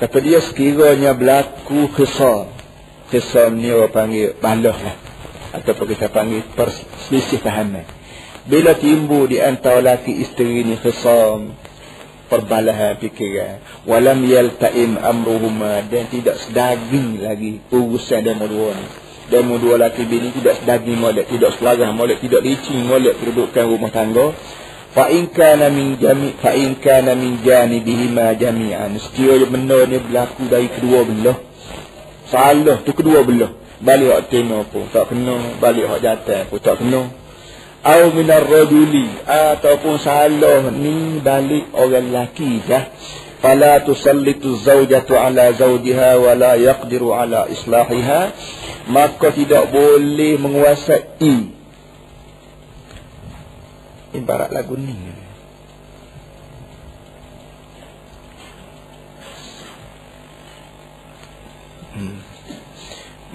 [0.00, 2.48] Kata dia sekiranya berlaku khisam.
[3.12, 4.96] Khisam ni orang panggil balah lah.
[5.60, 7.84] Ataupun kita panggil perselisih fahaman.
[8.48, 11.52] Bila timbul di antara laki isteri ni khisam.
[12.32, 13.60] Perbalahan fikiran.
[13.84, 15.84] Walam yalta'im amruhuma.
[15.84, 18.88] Dan tidak sedaging lagi urusan demo dua ni.
[19.28, 21.28] Demo dua laki bini tidak sedaging molek.
[21.28, 22.24] Tidak selarang molek.
[22.24, 24.32] Tidak licin molek kedudukan rumah tangga
[24.90, 28.98] fa in kana min jami fa in kana min janibihima jami'an.
[28.98, 31.38] Sekiranya benda ni berlaku dari kedua belah.
[32.30, 33.54] Salah tu kedua belah.
[33.80, 35.56] Balik hak tema pun tak kena.
[35.56, 37.08] Balik hak jatuh pun tak kena.
[37.80, 42.92] Au minar rajuli ataupun salah ni balik orang lelaki dah.
[43.40, 48.36] Fala tusallitu zawjatu ala zawjiha wa la yaqdiru ala islahiha.
[48.92, 51.59] Maka tidak boleh menguasai
[54.14, 54.94] ibarat lagu ni.
[61.90, 62.22] Hmm.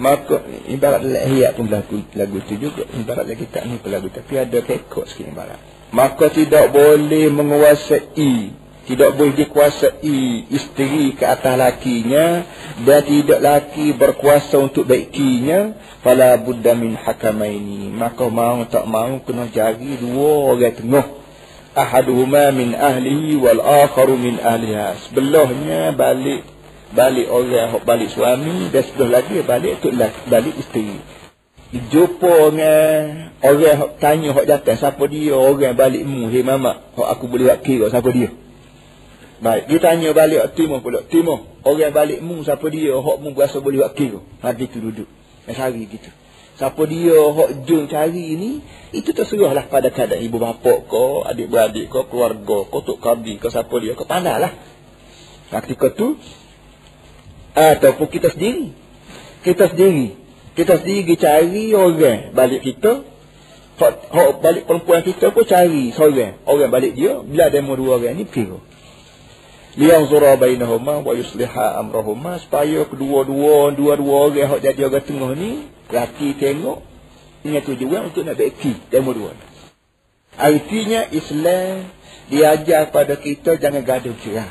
[0.00, 2.84] maka ibarat lahiyat pun lagu lagu tu juga.
[2.88, 4.08] Ibarat lagi tak ni pun lagu.
[4.12, 5.60] Tapi ada kekok sikit ibarat.
[5.94, 12.46] Maka tidak boleh menguasai tidak boleh dikuasai isteri ke atas lakinya
[12.86, 15.74] dan tidak laki berkuasa untuk baikinya.
[16.06, 17.90] Fala budda min hakamaini.
[17.90, 21.06] Maka mau tak mau kena cari dua orang tengah.
[21.74, 24.94] Ahaduhuma min ahlihi wal akharu min ahliha.
[25.10, 26.46] Sebelahnya balik
[26.94, 29.98] balik orang balik suami dan sebelah lagi balik untuk
[30.30, 31.02] balik isteri.
[31.74, 35.34] Jumpa dengan orang tanya hok datang siapa dia?
[35.34, 38.45] Orang balik mu hey mama hok aku boleh buat kira siapa dia
[39.36, 41.04] Baik, dia tanya balik timur pula.
[41.04, 42.96] Timur, orang balik mu siapa dia?
[42.96, 44.24] Hak mu berasa boleh buat kira.
[44.40, 45.08] Hati tu duduk.
[45.44, 46.08] Sehari gitu.
[46.56, 48.64] Siapa dia hok jun cari ni,
[48.96, 53.76] itu terserahlah pada keadaan ibu bapa kau, adik-beradik kau, keluarga kau, tok kabi kau, siapa
[53.76, 54.56] dia kau, pandailah.
[55.52, 56.16] Ketika tu,
[57.52, 58.72] ataupun kita sendiri.
[59.44, 60.16] Kita sendiri.
[60.56, 63.04] Kita sendiri cari orang balik kita.
[63.76, 66.40] Hok, hok balik perempuan kita pun cari seorang.
[66.48, 68.56] Orang balik dia, bila demo dua orang ni, kira
[69.76, 76.32] liyanzura bainahuma wa yusliha amrahuma supaya kedua-dua dua-dua orang hak jadi orang tengah ni laki
[76.40, 76.80] tengok
[77.44, 79.36] dengan tujuan untuk nak beki demo dua.
[80.36, 81.92] Artinya Islam
[82.32, 84.50] diajar pada kita jangan gaduh cerah.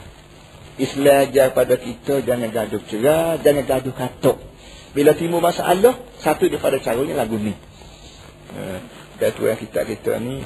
[0.75, 4.38] Islam ajar pada kita jangan gaduh cerah jangan gaduh katuk.
[4.95, 7.51] Bila timbul masalah satu daripada caranya lagu ni.
[8.55, 8.79] Uh,
[9.19, 10.45] ketua kita kita ni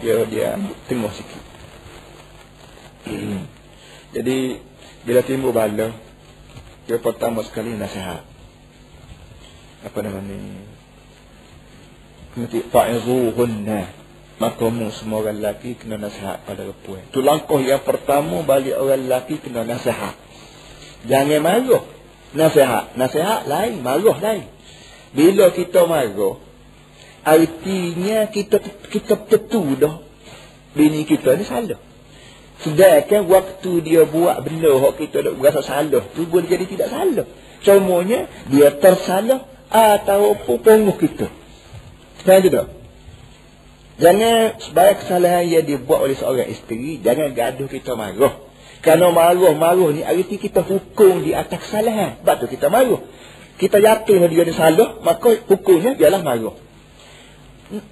[0.00, 0.56] dia dia
[0.86, 1.42] tengok sikit.
[3.08, 3.57] Hmm.
[4.18, 4.58] Jadi
[5.06, 5.94] bila timbul bala
[6.90, 8.26] dia pertama sekali nasihat.
[9.86, 10.58] Apa nama ni?
[12.34, 13.94] Nanti fa'izuhunna.
[14.38, 17.02] Maka mu semua orang lelaki kena nasihat pada perempuan.
[17.10, 20.14] Itu langkah yang pertama balik orang lelaki kena nasihat.
[21.06, 21.84] Jangan marah.
[22.34, 22.94] Nasihat.
[22.98, 23.82] Nasihat lain.
[23.82, 24.46] Marah lain.
[25.14, 26.38] Bila kita marah,
[27.22, 30.02] artinya kita kita tentu dah
[30.74, 31.87] bini kita ni salah.
[32.58, 37.26] Sedangkan waktu dia buat benda yang kita nak berasa salah tu boleh jadi tidak salah.
[37.62, 41.30] Semuanya dia tersalah ataupun penguh kita.
[42.26, 42.66] Kan tidak?
[43.98, 48.34] Jangan sebagai kesalahan yang dibuat oleh seorang isteri, jangan gaduh kita marah.
[48.78, 52.22] Kerana marah-marah ni arti kita hukum di atas kesalahan.
[52.22, 53.02] Sebab tu kita marah.
[53.58, 56.67] Kita yakin dia ni salah, maka hukumnya ialah marah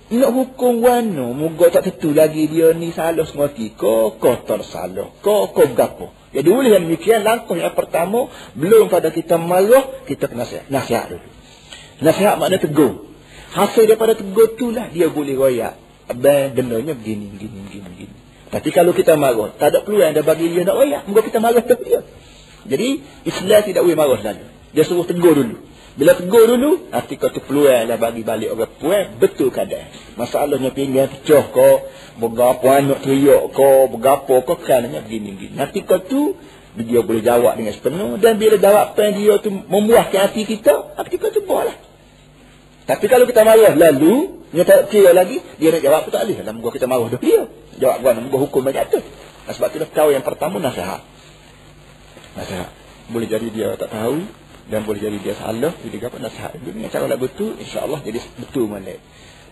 [0.08, 5.52] nak hukum wano moga tak tentu lagi dia ni salah semati ko ko tersalah ko
[5.52, 10.44] ko gapo jadi boleh yang demikian langkah yang pertama belum pada kita marah kita kena
[10.44, 10.68] nasihat.
[10.68, 11.28] Nasihat dulu.
[12.04, 13.08] Nasihat makna tegur.
[13.56, 15.80] Hasil daripada tegur tu lah dia boleh royak.
[16.12, 18.16] Abang bendanya begini begini begini begini.
[18.52, 21.64] Tapi kalau kita marah tak ada peluang dah bagi dia nak royak moga kita marah
[21.64, 22.04] tu dia
[22.66, 22.88] jadi
[23.24, 24.44] Islam tidak boleh marah selalu.
[24.76, 25.56] Dia suruh tegur dulu
[25.96, 29.88] bila tegur dulu, hati kau tu peluang lah bagi balik orang puan, betul kadang.
[30.20, 31.88] Masalahnya pinggan pecah kau,
[32.20, 35.56] berapa anak teriak kau, berapa kau kerana begini-begini.
[35.56, 36.36] Nanti kau tu,
[36.76, 38.20] dia boleh jawab dengan sepenuh.
[38.20, 41.76] Dan bila jawapan dia tu memuaskan hati kita, hati kau tu buat lah.
[42.86, 46.36] Tapi kalau kita marah lalu, dia tak kira lagi, dia nak jawab pun tak boleh.
[46.44, 47.40] Dalam kita marah dah dia.
[47.80, 49.00] Jawab gua, gua hukum banyak tu.
[49.48, 51.00] Sebab tu tahu yang pertama nasihat.
[52.36, 52.68] Nasihat.
[53.08, 54.28] Boleh jadi dia tak tahu,
[54.66, 58.18] dan boleh jadi dia salah dia dapat nasihat dia dengan cara nak betul insyaallah jadi
[58.42, 58.98] betul mana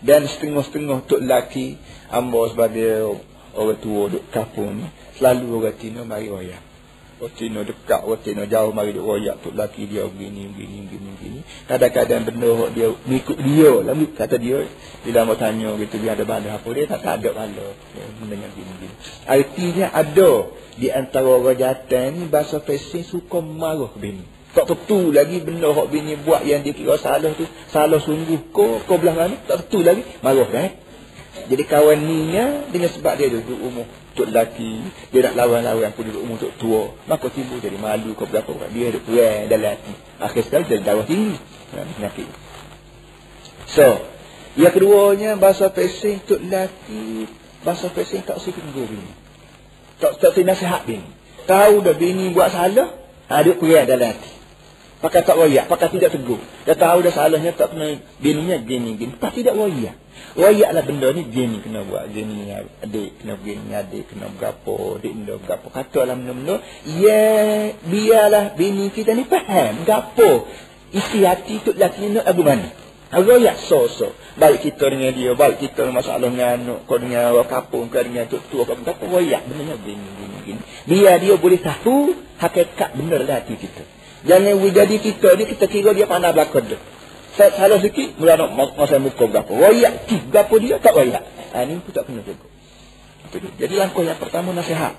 [0.05, 1.79] dan setengah-setengah untuk lelaki
[2.13, 3.17] amba sebagai
[3.55, 6.61] orang tua duk kampung selalu orang Tino mari royak.
[7.23, 11.09] Orang Tino dekat orang Tino jauh mari duk royak untuk lelaki dia begini begini begini
[11.15, 11.39] begini.
[11.65, 14.59] Kadang-kadang benda dia mengikut dia lah kata dia.
[15.07, 17.67] Bila mau tanya gitu dia ada bala apa dia tak, tak ada bala.
[17.95, 18.95] Ya, benda yang begini begini.
[19.25, 20.31] Artinya ada
[20.75, 25.91] di antara orang jantan ni bahasa fasih suka marah bini tak tentu lagi benda hak
[25.91, 27.43] bini buat yang dia kira salah tu.
[27.67, 29.35] Salah sungguh ko, ko belah mana.
[29.43, 30.07] Tak tentu lagi.
[30.23, 30.79] Marah kan?
[31.45, 32.31] Jadi kawan ni
[32.71, 33.83] dengan sebab dia duduk umur
[34.15, 34.79] tok lelaki.
[35.11, 36.81] Dia nak lawan-lawan pun duduk umur tok tua.
[37.11, 38.71] Maka timbul jadi malu kau berapa orang.
[38.71, 39.93] Dia duduk perang dalam hati.
[40.23, 41.35] Akhir sekali jadi darah tinggi.
[41.75, 42.29] Ha, penyakit.
[43.67, 43.87] So,
[44.55, 47.27] yang keduanya bahasa pesing tok lelaki.
[47.67, 49.11] Bahasa pesing tak usah tunggu bini.
[49.99, 51.11] Tak tak nasihat bini.
[51.43, 52.95] Tahu dah bini buat salah.
[53.27, 54.44] Ada ha, perang dalam hati.
[54.95, 56.39] Pakai tak royak, pakai tidak tegur.
[56.63, 59.13] Dia tahu dah salahnya tak kena bininya gini gini.
[59.19, 59.95] Tak tidak royak.
[60.39, 62.07] Royaklah benda ni gini kena buat.
[62.15, 65.67] Gini adik kena begini, adik kena berapa, adik kena berapa.
[65.67, 66.55] Kata lah benda-benda.
[66.87, 69.83] Ya, biarlah bini kita ni faham.
[69.83, 70.47] Gapo.
[70.95, 72.71] Isi hati tu lelaki ni abu mana.
[73.11, 74.15] Royak so-so.
[74.35, 78.27] Baik kita dengan dia, baik kita masalah dengan anak, kau dengan orang kapung, kau dengan
[78.27, 80.61] tuk tua, kau berapa royak benda ni gini, gini, gini.
[80.83, 82.11] Biar dia boleh tahu
[82.43, 83.94] hakikat benar hati kita.
[84.25, 86.81] Jangan jadi kita ni kita kira dia pandai belakang dia.
[87.37, 89.51] Saya salah sikit, mula nak masa muka berapa.
[89.51, 91.21] Wayak ti, berapa dia tak wayak.
[91.53, 92.47] Ha, ini pun tak kena juga.
[93.59, 94.95] Jadi langkah yang pertama nasihat.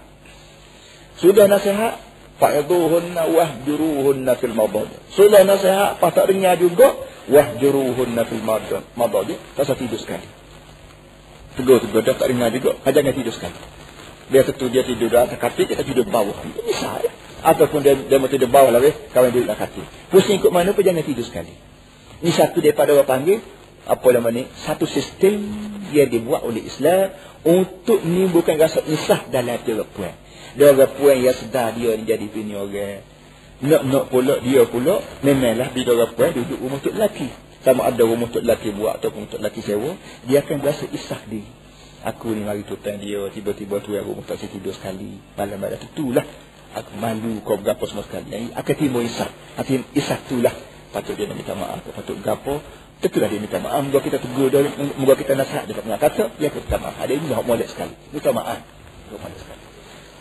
[1.16, 1.96] Sudah nasihat,
[2.36, 4.92] fa'idhuhunna wahjuruhunna fil madad.
[5.08, 6.92] Sudah nasihat, pas tak dengar juga,
[7.32, 8.84] wahjuruhunna fil madad.
[9.00, 10.28] Madad, tak tidur sekali.
[11.56, 13.56] Tegur-tegur, dah tak dengar juga, jangan tidur sekali.
[14.28, 16.36] Dia tentu dia tidur di atas katil, kita tidur bawah.
[16.44, 19.82] Ini saya ataupun dia, dia mau tidur bawah lagi, kawan duduk nak kaki.
[20.12, 21.52] Pusing ikut mana pun jangan tidur sekali.
[22.22, 23.38] Ini satu daripada orang panggil,
[23.86, 25.36] apa nama ni, satu sistem
[25.92, 27.12] yang dibuat oleh Islam
[27.46, 30.14] untuk menimbulkan rasa insah dalam hati orang puan.
[30.56, 33.04] Dia orang puan yang sedar dia ni jadi bini orang.
[33.56, 37.28] Nak-nak pula dia pula, memanglah bila orang puan duduk rumah untuk lelaki.
[37.66, 41.50] sama ada rumah untuk lelaki buat ataupun untuk lelaki sewa dia akan berasa isah diri
[42.06, 46.14] aku ni mari tutan dia tiba-tiba tu rumah tak saya tidur sekali malam malam tu
[46.14, 46.22] lah
[46.76, 50.52] aku malu kau berapa semua sekali akan timbul isah hati isah tu lah
[50.92, 52.60] patut dia minta maaf patut gapo
[52.96, 53.84] Tentulah dia minta maaf.
[53.84, 54.64] Moga kita tegur dia.
[54.96, 55.76] Moga kita nasihat dia.
[55.84, 56.96] Nak kata, dia akan minta maaf.
[56.96, 57.94] Ada ini molek sekali.
[58.08, 58.60] Minta maaf.
[59.12, 59.62] Molek sekali.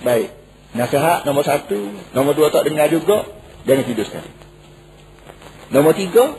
[0.03, 0.29] Baik.
[0.75, 1.79] Nasihat nombor satu.
[2.11, 3.23] Nombor dua tak dengar juga.
[3.63, 4.31] Jangan tidur sekali.
[5.71, 6.35] Nombor tiga.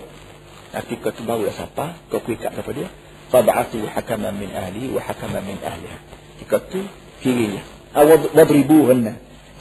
[0.76, 1.96] Nanti kau tu barulah siapa.
[2.12, 2.92] Kau kuikat siapa dia.
[3.32, 5.88] Faba'atu hakaman min ahli wa hakaman min ahli.
[6.36, 6.84] Ketika tu
[7.24, 7.64] kirinya.
[8.36, 9.16] Wadribu henna.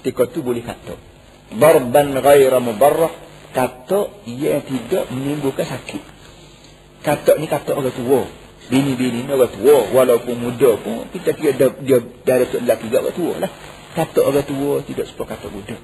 [0.06, 0.94] Ketika tu boleh kata.
[1.58, 3.10] Barban ghaira mubarrah.
[3.58, 6.16] Kata yang tidak menimbulkan sakit
[7.06, 8.26] katak ni katak orang tua.
[8.66, 9.86] Bini-bini ni orang tua.
[9.94, 13.52] Walaupun muda pun, kita kira dia, dia dari tu lelaki juga orang tua lah.
[13.94, 15.82] Katak orang tua tidak seperti katak budak.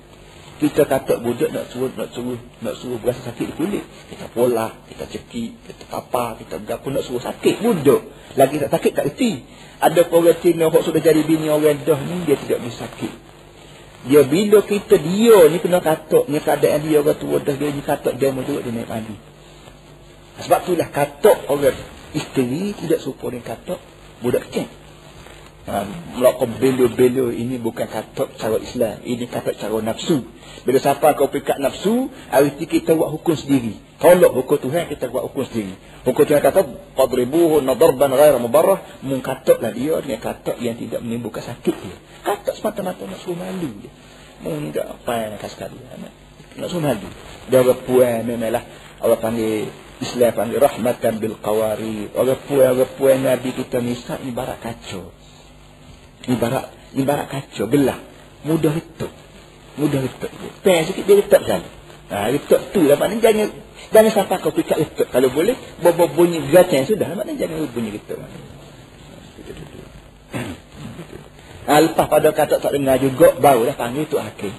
[0.62, 3.86] Kita katak budak nak suruh, nak suruh, nak suruh berasa sakit di kulit.
[4.10, 8.02] Kita pola, kita cekik, kita kapar, kita berapa nak suruh sakit budak.
[8.34, 9.46] Lagi tak sakit tak reti.
[9.82, 13.31] Ada orang Cina yang sudah jadi bini orang dah ni, dia tidak bisa sakit.
[14.02, 17.86] Dia bila kita dia ni kena katak, ni keadaan dia orang tua dah dia ni
[17.86, 19.16] katak dia mau juga dia naik mandi.
[20.42, 21.78] Sebab itulah katok orang
[22.18, 23.80] isteri tidak serupa dengan katok
[24.26, 24.81] budak kecil.
[25.62, 25.86] Ha,
[26.18, 28.98] melakukan belo-belo ini bukan katok cara Islam.
[29.06, 30.26] Ini katok cara nafsu.
[30.66, 33.78] Bila siapa kau pikat nafsu, ini kita buat hukum sendiri.
[34.02, 35.78] Tolak hukum Tuhan, kita buat hukum sendiri.
[36.02, 36.66] Hukum Tuhan kata,
[36.98, 38.82] Qadribuhu nadarban ghaira mubarrah.
[39.06, 41.98] Mengkatoklah dia dengan katok yang tidak menimbulkan sakit dia.
[42.26, 43.94] Katok semata-mata nak suruh malu dia.
[44.42, 45.78] Mungkin tak apa yang nak sekali.
[46.58, 47.10] Nak suruh malu.
[47.54, 48.66] Dia berpuan memanglah.
[48.98, 49.70] Allah panggil
[50.02, 52.10] Islam panggil rahmatan bil qawari.
[52.18, 55.14] Orang puan orang puan Nabi kita misal ibarat kacau.
[56.30, 57.98] Ibarat ibarat kacau gelah.
[58.46, 59.08] Mudah itu.
[59.78, 60.28] Mudah itu.
[60.62, 61.62] Pen sikit dia letak kan.
[62.12, 63.00] Ha, letak tu lah.
[63.00, 63.50] Maknanya jangan
[63.90, 65.08] jangan sampai kau pikat letak.
[65.10, 67.16] Kalau boleh, bobo bunyi gacang sudah.
[67.16, 68.20] Maknanya jangan bunyi letak.
[71.62, 74.50] Ha, lepas pada kata tak dengar juga, barulah panggil tu hakim.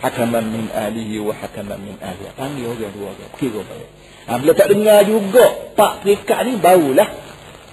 [0.00, 2.32] Hakaman min alihi wa hakaman min alihi.
[2.32, 3.30] Panggil orang dua orang.
[3.36, 3.88] Kira baik.
[4.26, 5.44] Ha, bila tak dengar juga
[5.76, 7.06] pak perikat ni barulah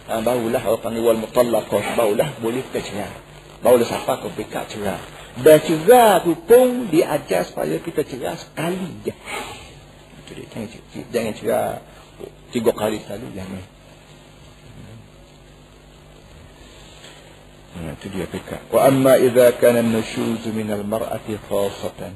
[0.07, 3.15] ha, barulah orang panggil wal mutallaqah barulah boleh kita cerai.
[3.63, 4.99] Barulah siapa kau perikat cerai.
[5.39, 9.13] Dan cerai tu pun diajar supaya kita cerai sekali je.
[10.23, 10.45] Itu dia.
[10.51, 10.67] Jangan,
[11.11, 11.71] jangan cerai
[12.53, 13.63] tiga kali sekali jangan.
[17.73, 18.61] Hmm, itu dia perikat.
[18.69, 22.13] Wa amma idza kana an-nushuz min al-mar'ati khassatan.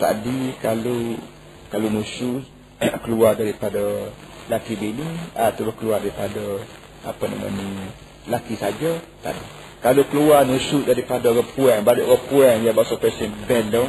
[0.00, 1.14] Tadi kalau
[1.70, 2.42] kalau nusyuz
[3.06, 4.10] keluar daripada
[4.50, 5.06] laki bini
[5.38, 6.66] atau keluar daripada
[7.00, 7.66] apa nama ni
[8.28, 9.44] laki saja tak ada.
[9.80, 13.88] Kalau keluar nusuk daripada repuan, balik repuan yang bahasa pesen bendo.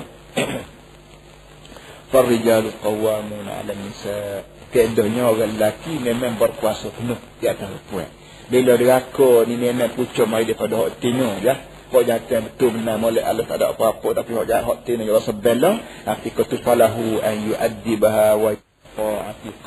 [2.11, 4.47] Farijal qawamun 'ala nisa.
[4.71, 8.07] Keadanya orang lelaki memang berkuasa penuh di atas repuan.
[8.47, 11.59] Bila diraka ni memang pucuk mai daripada hak tino ya.
[11.91, 15.35] Kau jatuh betul benar molek Allah tak ada apa-apa tapi jahat hak tino yang rasa
[15.35, 15.75] bela.
[16.07, 18.55] Tapi ketufalahu an yu'addibaha wa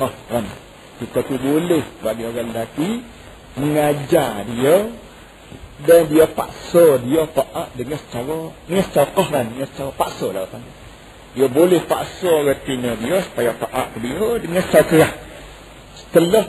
[0.01, 0.45] qahran
[0.95, 3.03] kita tu boleh bagi orang lelaki
[3.55, 4.91] mengajar dia
[5.83, 10.63] dan dia paksa dia taat dengan secara dengan secara qahran dengan secara paksa lah kan
[11.35, 15.07] dia boleh paksa retina dia supaya taat dia dengan secara
[15.95, 16.47] setelah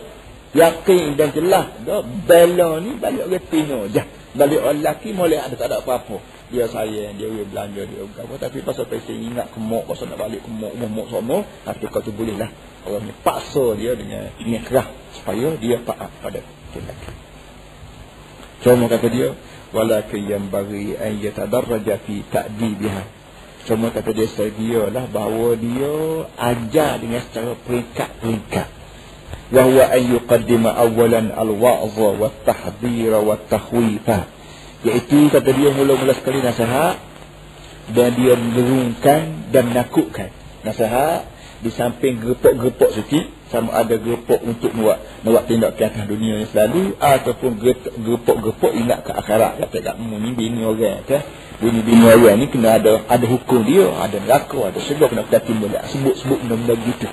[0.54, 4.02] yakin dan jelas dah bela ni balik retina je.
[4.36, 6.20] Balik orang lelaki boleh ada tak ada apa-apa.
[6.52, 8.34] Dia sayang dia boleh belanja dia apa.
[8.38, 12.38] Tapi pasal pasal ingat kemuk pasal nak balik kemuk umuk semua tapi kau tu boleh
[12.38, 12.50] lah
[12.86, 14.88] orang ni paksa dia dengan dengan kerah
[15.18, 16.40] supaya dia taat pada
[16.76, 17.14] tindakan
[18.60, 19.28] cuma kata dia
[19.76, 23.04] walakin yang bagi an yatadarraja fi ta'dibiha.
[23.66, 25.94] Cuma kata dia saya lah bahawa dia
[26.38, 28.68] ajar dengan secara peringkat-peringkat.
[29.50, 34.26] Wa huwa an awwalan al-wa'dha wa at-tahdhira wa at-takhwifa
[34.86, 36.98] Iaitu kata dia mula-mula sekali nasihat
[37.90, 40.30] dan dia mengerungkan dan menakutkan.
[40.62, 41.26] Nasihat
[41.64, 46.50] di samping gepok-gepok sikit sama ada gepok untuk buat buat tindak ke atas dunia yang
[46.50, 47.56] selalu ataupun
[48.02, 51.16] gepok-gepok ingat ke akhirat kata kat ni bini orang ke
[51.62, 55.40] bini bini orang ni kena ada ada hukum dia ada neraka ada sebab kena kita
[55.48, 57.08] timbul sebut-sebut benda-benda begitu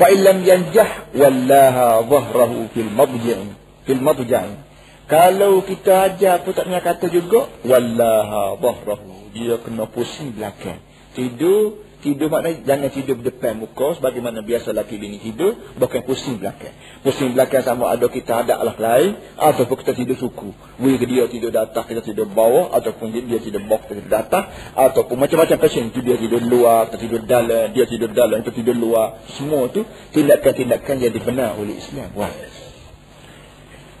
[0.00, 3.52] fa illam yanjah wallaha dhahrahu fil madji'
[3.84, 4.64] fil madji'
[5.06, 7.46] Kalau kita ajar pun tak kata juga.
[7.62, 9.30] Wallaha dhahrahu.
[9.30, 10.82] Dia kena pusing belakang.
[11.14, 16.76] Tidur Tidur maknanya jangan tidur depan muka sebagaimana biasa laki bini tidur, bukan pusing belakang.
[17.00, 20.52] Pusing belakang sama ada kita ada alat lain ataupun kita tidur suku.
[20.76, 24.18] Wih dia tidur di atas, kita tidur bawah ataupun dia, tidur bawah, kita tidur di
[24.28, 24.44] atas
[24.76, 28.76] ataupun macam-macam pasien tu dia tidur luar, kita tidur dalam, dia tidur dalam, kita tidur
[28.76, 29.24] luar.
[29.32, 32.12] Semua tu tindakan-tindakan yang dibenar oleh Islam.
[32.12, 32.28] Wah.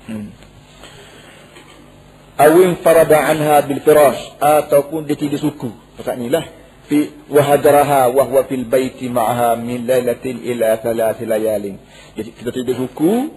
[0.04, 0.36] Hmm.
[2.36, 5.72] Awin farada anha bil firash ataupun dia tidur suku.
[5.96, 11.65] Pasal inilah في وهجرها وهو في البيت معها من ليلة إلى ثلاث ليال
[12.19, 13.31] jadi kita tidur suku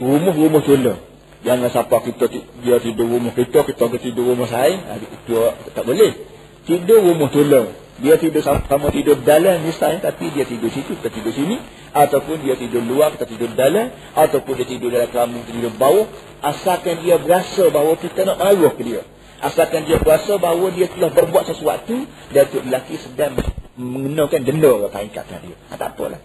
[0.00, 1.00] rumah-rumah tolong
[1.44, 2.32] jangan siapa kita
[2.64, 5.36] dia tidur rumah kita kita tidur rumah saya itu
[5.76, 6.16] tak boleh
[6.64, 7.68] tidur rumah tolong
[8.00, 11.60] dia tidur sama tidur dalam misalnya tapi dia tidur situ kita tidur sini
[11.92, 16.08] ataupun dia tidur luar kita tidur dalam ataupun dia tidur dalam kamu kita tidur bawah
[16.44, 19.00] asalkan dia berasa bahawa kita nak marah ke dia
[19.41, 23.33] Asalkan dia berasa bahawa dia telah berbuat sesuatu dan tu lelaki sedang
[23.73, 25.57] mengenakan denda kata dia.
[25.73, 26.21] Ha, tak apalah.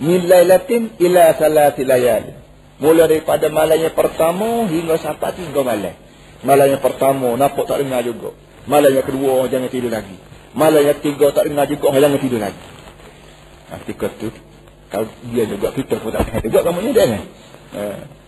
[0.00, 2.40] Nilai latin ila salati layal.
[2.80, 5.94] Mula daripada malam yang pertama hingga sampai hingga malam.
[6.40, 8.32] Malam yang pertama nampak tak dengar juga.
[8.64, 10.16] Malam yang kedua jangan tidur lagi.
[10.56, 12.64] Malam yang ketiga tak dengar juga jangan tidur lagi.
[13.68, 14.28] Nanti ha, tu
[14.88, 17.06] kalau dia juga kita pun tak dengar juga kamu ni dah.
[17.12, 17.82] Ha.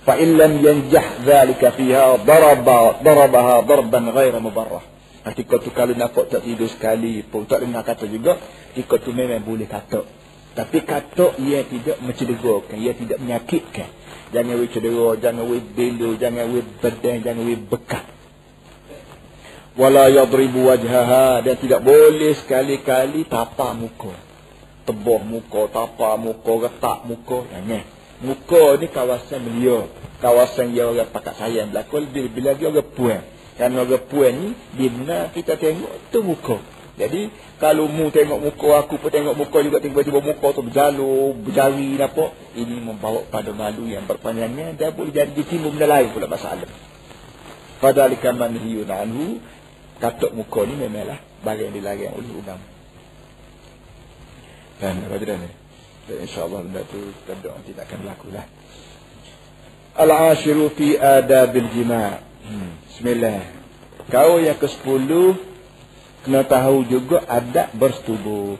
[0.05, 2.67] فإن لم ينجح ذلك فيها ضرب
[3.03, 4.83] ضربها ضربا غير مبرح
[5.25, 8.37] Ketika tu kalau nampak tak tidur sekali pun tak dengar kata juga,
[8.77, 10.05] ketika tu memang boleh kata.
[10.53, 13.89] Tapi kata ia tidak mencederakan, ia tidak menyakitkan.
[14.29, 18.05] Jangan we cedera, jangan we belu, jangan we bedah, jangan we bekat.
[19.73, 24.13] Wala yadribu wajhaha dan tidak boleh sekali-kali tapa muka.
[24.85, 27.81] Tebah muka, tapa muka, retak muka, jangan.
[28.20, 29.88] Muka ni kawasan belia.
[30.20, 32.04] Kawasan yang orang pakat sayang berlaku.
[32.12, 33.20] Bila dia orang puan.
[33.56, 36.60] Kerana orang puan ni, bila kita tengok, tu muka.
[37.00, 39.80] Jadi, kalau mu tengok muka, aku pun tengok muka juga.
[39.80, 42.36] Tiba-tiba muka tu berjalur, berjari, apa.
[42.56, 44.76] Ini membawa pada malu yang berpanjangnya.
[44.76, 46.68] Dan boleh jadi ditimbul benda lain pula masalah.
[47.80, 49.40] Fadalika man hiyun anhu.
[50.00, 52.64] Katuk muka ni memanglah bagian dilarang oleh agama.
[54.80, 55.59] Dan apa dia ni?
[56.18, 58.46] InsyaAllah benda tu kita doa tidak akan berlaku lah.
[59.94, 62.70] Al-ashiru fi adabil jima' hmm.
[62.88, 63.40] Bismillah.
[64.10, 65.38] Kau yang ke sepuluh
[66.26, 68.58] kena tahu juga adab bersetubuh.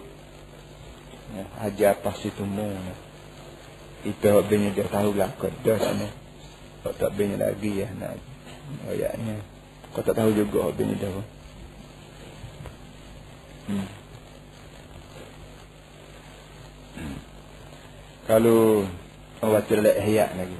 [1.30, 2.72] Ya, haji apa si tumu.
[4.02, 6.08] Itu bini dia tahu lah kau sana.
[6.80, 8.16] Kau tak bini lagi ya nak
[8.88, 9.44] ayatnya.
[9.92, 11.12] Kau tak tahu juga bini dia.
[13.68, 13.99] Hmm.
[18.30, 18.86] Kalau
[19.42, 20.54] membaca dalam ihya lagi.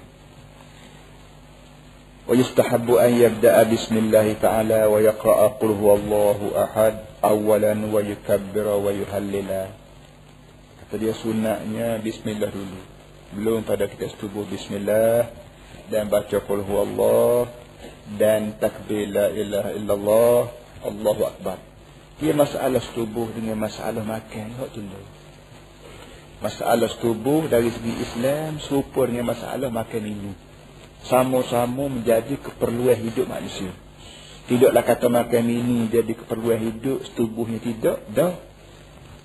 [2.27, 8.91] Wa yustahabbu an yabda'a bismillah ta'ala wa yaqra'a qul huwallahu ahad awalan wa yukabbira wa
[8.91, 9.71] yuhallila.
[10.83, 12.81] Kata dia sunnahnya bismillah dulu.
[13.39, 15.31] Belum pada kita setubuh bismillah
[15.95, 17.55] dan baca qul huwallah
[18.19, 20.39] dan takbir la ilaha illallah.
[20.91, 21.63] Allahu akbar.
[22.19, 24.59] Dia masalah setubuh dengan masalah makan.
[24.59, 25.20] Hak dulu
[26.41, 30.37] masalah tubuh dari segi Islam serupa dengan masalah makan minum.
[31.05, 33.73] Sama-sama menjadi keperluan hidup manusia.
[34.49, 38.03] Tidaklah kata makan minum jadi keperluan hidup, tubuhnya tidak.
[38.11, 38.35] Dah.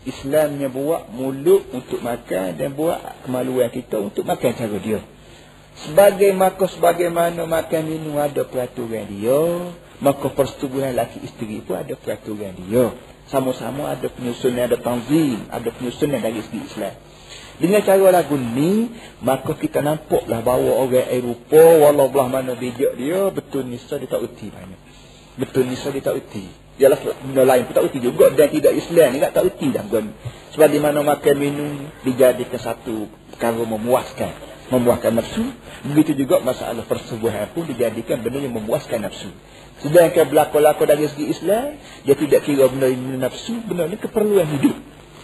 [0.05, 5.01] Islamnya buat mulut untuk makan dan buat kemaluan kita untuk makan cara dia.
[5.75, 12.53] Sebagai maka sebagaimana makan minum ada peraturan dia, maka persetubuhan laki isteri pun ada peraturan
[12.53, 12.95] dia.
[13.25, 16.93] Sama-sama ada penyusunan, ada tanzim, ada penyusunan dari segi Islam.
[17.55, 18.91] Dengan cara lagu ni,
[19.23, 24.27] maka kita nampaklah bahawa orang Eropa, walau belah mana bijak dia, betul nisa dia tak
[24.27, 24.81] uti banyak.
[25.35, 26.65] Betul nisa dia tak uti.
[26.75, 28.27] Ialah benda lain pun tak uti juga.
[28.35, 29.83] Dan tidak Islam ni tak uti dah.
[30.51, 31.71] Sebab di mana makan minum
[32.03, 34.31] dijadikan satu perkara memuaskan.
[34.71, 35.45] Memuaskan nafsu.
[35.87, 39.31] Begitu juga masalah persebuahan pun dijadikan benda yang memuaskan nafsu.
[39.79, 44.75] Sedangkan berlaku-laku dari segi Islam, dia tidak kira benda ini nafsu, benda ini keperluan hidup.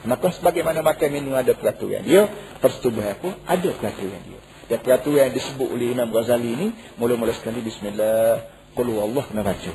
[0.02, 2.26] Maka sebagaimana makan minum ada peraturan dia,
[2.58, 4.40] persetubuhan pun ada peraturan dia.
[4.66, 8.42] Dan peraturan yang disebut oleh Imam Ghazali ini, mula-mula sekali Bismillah,
[8.74, 9.72] Qulu Allah kena baca.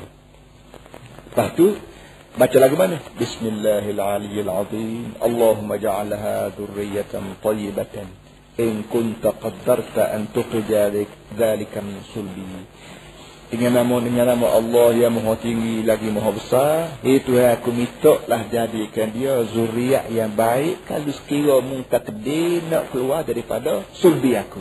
[1.31, 1.77] Lepas tu,
[2.33, 2.97] baca lagu mana?
[3.15, 5.21] Bismillahirrahmanirrahim.
[5.21, 8.09] Allahumma ja'alaha dhurriyatan tayyibatan.
[8.57, 10.89] In kunta qaddarta an tuqja
[11.37, 12.65] dhalika min sulbi
[13.47, 16.99] dengan nama dengan nama Allah yang maha tinggi lagi maha besar.
[17.03, 20.83] Itu yang aku minta lah jadikan dia zuriat yang baik.
[20.87, 24.59] Kalau sekira mu takdir nak keluar daripada sulbi aku.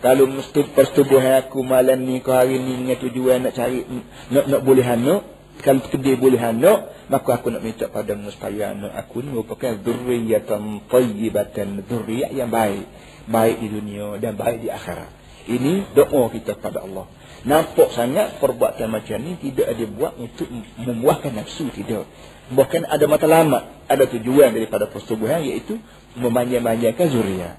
[0.00, 3.84] Kalau mesti persetubuhan aku malam ni ke hari ni dengan tujuan nak cari
[4.32, 5.20] nak nak boleh anak
[5.60, 10.88] kalau kedai boleh anak, maka aku nak minta padamu supaya anak aku ni merupakan dzurriyyatan
[10.88, 12.88] thayyibatan, dzurriyyah yang baik,
[13.28, 15.12] baik di dunia dan baik di akhirat.
[15.52, 17.04] Ini doa kita kepada Allah.
[17.45, 20.49] Nampak sangat perbuatan macam ni tidak ada buat untuk
[20.81, 22.09] membuahkan nafsu tidak.
[22.49, 25.77] Bahkan ada matlamat, ada tujuan daripada persetubuhan iaitu
[26.17, 27.55] memanjang-manjangkan zuriat.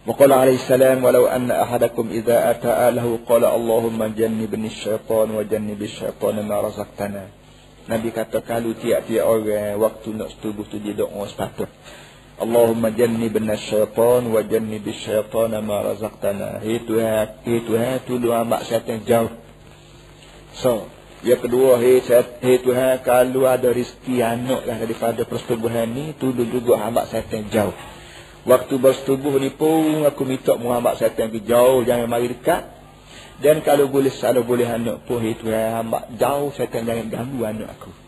[0.00, 6.36] وقال عليه السلام ولو أن أحدكم إذا أتى أهله قال اللهم جنبني الشيطان وجنب الشيطان
[6.48, 7.24] ما رزقتنا
[7.90, 11.66] Nabi kata kalau tiap-tiap orang waktu nak setubuh tu dia doa sepatut.
[12.35, 16.67] Allahumma jannibna syaitan wa jannibi syaitan ma razaqtana.
[16.67, 19.31] Itu ha, itu ha tulu amak syaitan jauh.
[20.55, 20.91] So,
[21.23, 22.03] yang kedua, hei,
[22.59, 27.75] Tuhan, kalau ada rezeki anak lah daripada persetubuhan ni, tulu juga amak syaitan jauh.
[28.45, 32.67] Waktu bersetubuh ni pun aku minta Muhammad syaitan ke jauh, jangan mari dekat.
[33.41, 37.79] Dan kalau boleh, kalau boleh anak pun, hei Tuhan, amak jauh syaitan jangan ganggu anak
[37.79, 38.04] aku.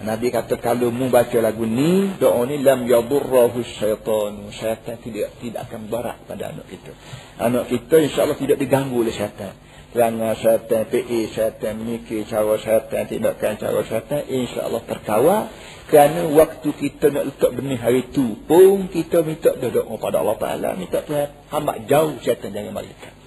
[0.00, 4.48] Nabi kata kalau mu baca lagu ni, doa ni lam yadurrahu syaitan.
[4.48, 6.96] Syaitan tidak tidak akan barak pada anak kita.
[7.36, 9.52] Anak kita insya-Allah tidak diganggu oleh syaitan.
[9.92, 15.52] Kerana syaitan PA, syaitan mikir cara syaitan, tidakkan cara syaitan, insya-Allah terkawal.
[15.92, 20.68] Kerana waktu kita nak letak benih hari tu pun kita minta doa pada Allah Taala,
[20.80, 23.20] minta Tuhan hamba jauh syaitan jangan mari dekat.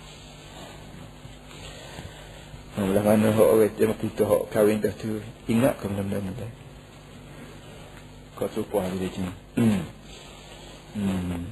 [2.82, 6.63] Mula mana orang kita hok kahwin dah tu ingat ke benda-benda kau
[8.48, 9.82] hmm.
[10.96, 11.44] hmm.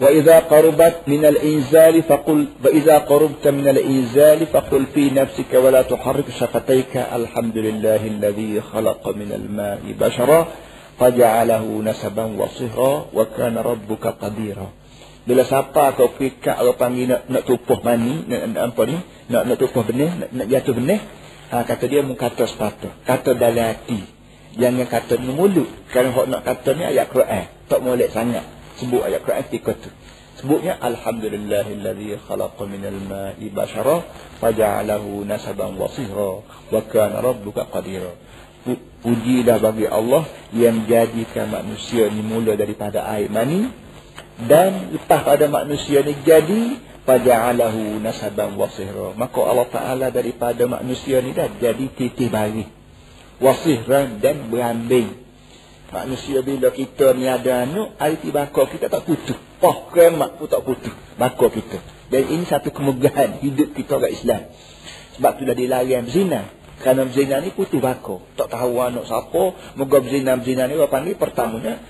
[0.00, 6.96] وإذا قربت من الإنزال فقل وإذا قربت من الإنزال فقل في نفسك ولا تحرك شفتيك
[6.96, 10.46] الحمد لله الذي خلق من الماء بشرا
[10.98, 14.68] فجعله نسبا وصهرا وكان ربك قديرا
[15.20, 18.96] bila siapa kau fikir kau panggil nak, nak tupuh mani nak, nak apa ni
[19.28, 20.96] nak nak tupuh benih nak, nak jatuh benih
[21.52, 24.00] ha, kata dia mu kata sepatah kata dalam hati
[24.58, 25.68] Jangan kata ni mulut.
[25.94, 27.46] Kerana hok nak kata ni ayat Quran.
[27.70, 28.42] Tak molek sangat.
[28.82, 29.90] Sebut ayat Quran tiga tu.
[30.40, 34.08] Sebutnya Alhamdulillahillazi khalaqa minal ma'i bashara
[34.40, 38.16] faja'alahu nasaban wa sihra wa kana rabbuka qadira.
[39.04, 40.24] Pujilah bagi Allah
[40.56, 43.68] yang menjadikan manusia ni mula daripada air mani
[44.48, 49.12] dan lepas pada manusia ni jadi faja'alahu nasaban wa sihra.
[49.20, 52.79] Maka Allah Taala daripada manusia ni dah jadi titik bagi
[53.40, 55.16] wasihran dan berambing.
[55.90, 59.34] Manusia bila kita ni ada anak, hari ti bakar kita tak putus.
[59.58, 60.94] Poh kemat pun tak putus.
[61.18, 61.82] Bakar kita.
[62.14, 64.42] Dan ini satu kemegahan hidup kita orang Islam.
[65.18, 66.46] Sebab tu dah dilarang berzina.
[66.78, 68.22] Kerana berzina ni putus bakar.
[68.38, 69.42] Tak tahu anak siapa.
[69.74, 71.82] Moga berzina-berzina ni orang panggil pertamanya.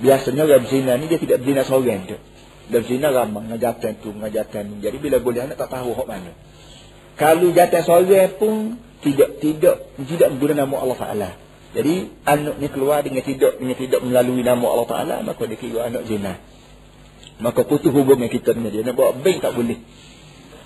[0.00, 2.16] Biasanya orang berzina ni dia tidak berzina seorang tu.
[2.72, 3.44] Dia berzina ramah.
[3.44, 4.76] Ngajatan tu, ngajatan ni.
[4.80, 6.32] Jadi bila boleh anak tak tahu hak mana.
[7.20, 9.76] Kalau jatuh seorang pun tidak tidak
[10.08, 11.30] tidak menggunakan nama Allah Taala.
[11.74, 11.94] Jadi
[12.24, 16.08] anak ni keluar dengan tidak dengan tidak melalui nama Allah Taala maka dia kira anak
[16.08, 16.40] zina.
[17.42, 18.82] Maka putus hubungan kita dengan dia.
[18.86, 19.78] Nak buat bank tak boleh.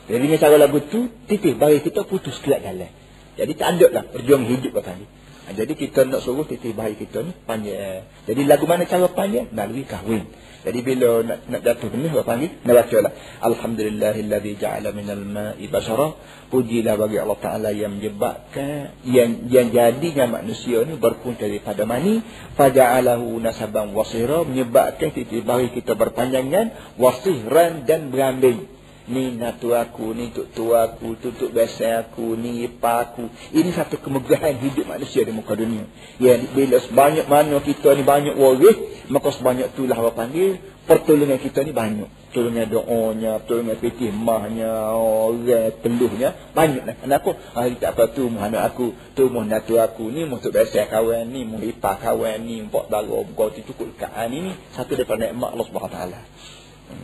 [0.09, 2.89] Jadi dengan cara lagu tu titik bagi kita putus kelak jalan.
[3.37, 5.07] Jadi tak ada lah perjuang hidup apa ni.
[5.49, 8.05] Ha, jadi kita nak suruh titik bayi kita ni panjang.
[8.29, 9.49] Jadi lagu mana cara panjang?
[9.49, 10.29] Melalui kahwin.
[10.69, 12.51] Jadi bila nak, nak jatuh benih, apa panggil?
[12.63, 13.13] Nak baca lah.
[13.43, 16.15] Alhamdulillahilladzi ja'ala minal ma'i basara.
[16.49, 22.25] Pujilah bagi Allah Ta'ala yang menyebabkan, yang, yang jadinya manusia ni berpunca daripada mani.
[22.57, 24.47] Faja'alahu nasaban wasira.
[24.47, 26.97] Menyebabkan titik bagi kita berpanjangan.
[26.97, 28.78] Wasihran dan berambing
[29.09, 33.27] ni natu aku, ni tuk tua aku, tutuk biasa aku, ni ipa aku.
[33.57, 35.89] Ini satu kemegahan hidup manusia di muka dunia.
[36.21, 38.77] Ya, bila sebanyak mana kita ni banyak waris,
[39.09, 42.09] maka sebanyak itulah apa panggil, pertolongan kita ni banyak.
[42.29, 46.97] Pertolongan doanya, pertolongan pitih mahnya, orang peluhnya, banyak lah.
[47.01, 47.31] Kenapa?
[47.57, 51.25] Hari tak apa tu, anak aku, tu muh natu aku, ni muh tuk biasa kawan,
[51.33, 55.89] ni muh ipa kawan, ni muh baru, kau cukup kat ni, satu daripada nikmat Allah
[55.89, 56.21] Taala.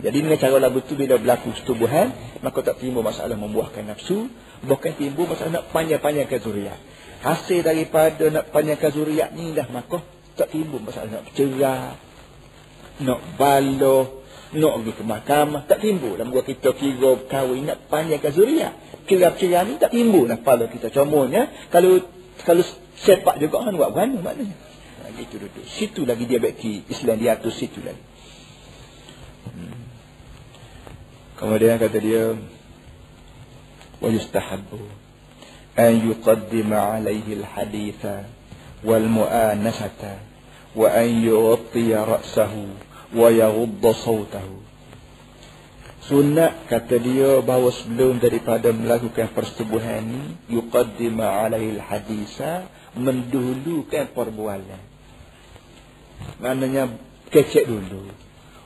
[0.05, 2.13] Jadi dengan cara lagu tu bila berlaku setubuhan,
[2.45, 4.29] maka tak timbul masalah membuahkan nafsu,
[4.65, 6.79] bukan timbul masalah nak panjang-panjangkan zuriat.
[7.25, 10.05] Hasil daripada nak panjangkan zuriat ni dah maka
[10.37, 11.97] tak timbul masalah nak bercerai,
[13.01, 14.25] nak baloh,
[14.55, 16.15] nak pergi ke mahkamah, tak timbul.
[16.21, 18.73] Dan buat kita kira kahwin nak panjangkan zuriat.
[19.05, 20.89] Kira-kira ni tak timbul lah pada kita.
[20.93, 22.01] Contohnya, kalau
[22.45, 22.65] kalau
[23.01, 24.57] sepak juga kan buat mana maknanya.
[25.01, 25.65] Ha, gitu duduk.
[25.65, 28.14] Situ lagi dia bagi Islam dia atur situ lagi.
[31.35, 32.39] Kemudian kata dia
[33.99, 34.81] wa yustahabbu
[35.75, 38.31] an yuqaddima alayhi al-haditha
[38.87, 40.23] wal mu'anasata
[40.79, 42.71] wa an yughtiya ra'sahu
[43.15, 44.65] wa yaghudda sawtahu
[46.05, 50.23] Sunat kata dia bahawa sebelum daripada melakukan persetubuhan ini
[50.53, 54.83] yuqaddima alaihi hadisa mendahulukan perbualan.
[56.45, 56.93] Maknanya
[57.33, 58.05] kecek dulu.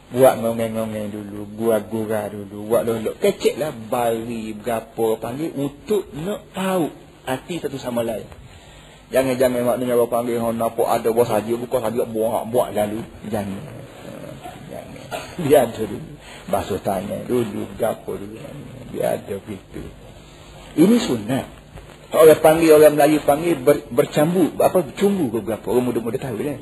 [0.08, 3.20] Buat ngongeng-ngongeng dulu, buat gura dulu, buat lolok.
[3.20, 6.88] Keceklah bari berapa panggil untuk nak tahu
[7.28, 8.24] hati satu sama lain.
[9.12, 13.04] Jangan-jangan maknanya apa panggil hang nampak ada bos saja buka saja buat buat lalu.
[13.28, 13.62] Jangan.
[14.72, 15.04] Jangan.
[15.44, 15.96] Biar dulu
[16.48, 18.36] basuh tangan dulu, gapo dulu.
[18.92, 19.84] Biar ada begitu.
[20.76, 21.46] Ini sunat.
[22.08, 24.56] Orang panggil, orang Melayu panggil ber, bercambu.
[24.56, 24.80] Apa?
[24.96, 25.66] Cumbu ke berapa?
[25.68, 26.56] Orang muda-muda tahu kan?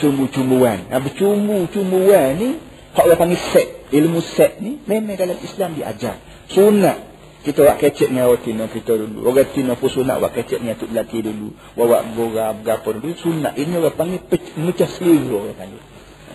[0.00, 0.88] Cumbu-cumbuan.
[0.88, 2.56] Ha, bercumbu-cumbuan ni,
[2.96, 3.68] orang panggil set.
[3.92, 6.16] Ilmu set ni, memang dalam Islam diajar.
[6.48, 7.12] Sunat.
[7.42, 9.26] Kita buat kecek dengan orang Tino kita dulu.
[9.26, 11.50] Orang Tino pun sunat buat kecek dengan Tuk Lelaki dulu.
[11.74, 13.18] Buat gora, berapa dulu.
[13.18, 13.58] Sunat.
[13.58, 15.82] Ini orang panggil pecah selera orang panggil.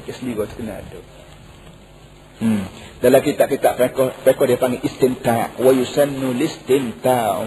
[0.04, 1.00] Pecah selera tu kena ada.
[2.38, 2.64] Hmm.
[3.02, 3.74] Dalam kitab-kitab
[4.26, 7.42] fiqh dia panggil istinta wa yusannu listinta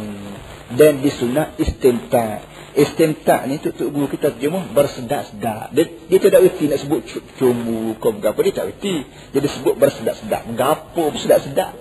[0.74, 2.42] dan disunat istinta.
[2.70, 5.74] Istinta ni tu guru kita terjemah bersedak-sedak.
[5.74, 7.02] Dia, dia tidak reti nak sebut
[7.38, 9.02] cumbu ke berapa dia tak reti.
[9.34, 10.46] Dia disebut bersedak-sedak.
[10.54, 11.74] Berapa bersedak-sedak.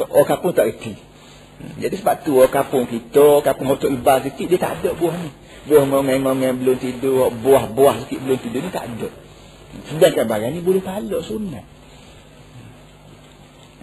[0.00, 0.96] Orang kampung tak reti.
[0.96, 1.76] Hmm.
[1.76, 5.30] Jadi sebab tu orang kampung kita, kampung Hotok Ibal sikit, dia tak ada buah ni.
[5.68, 9.12] Buah ngomong-ngomong belum tidur, buah-buah sikit belum tidur ni tak ada.
[9.92, 11.80] Sedangkan barang ni boleh pahala sunat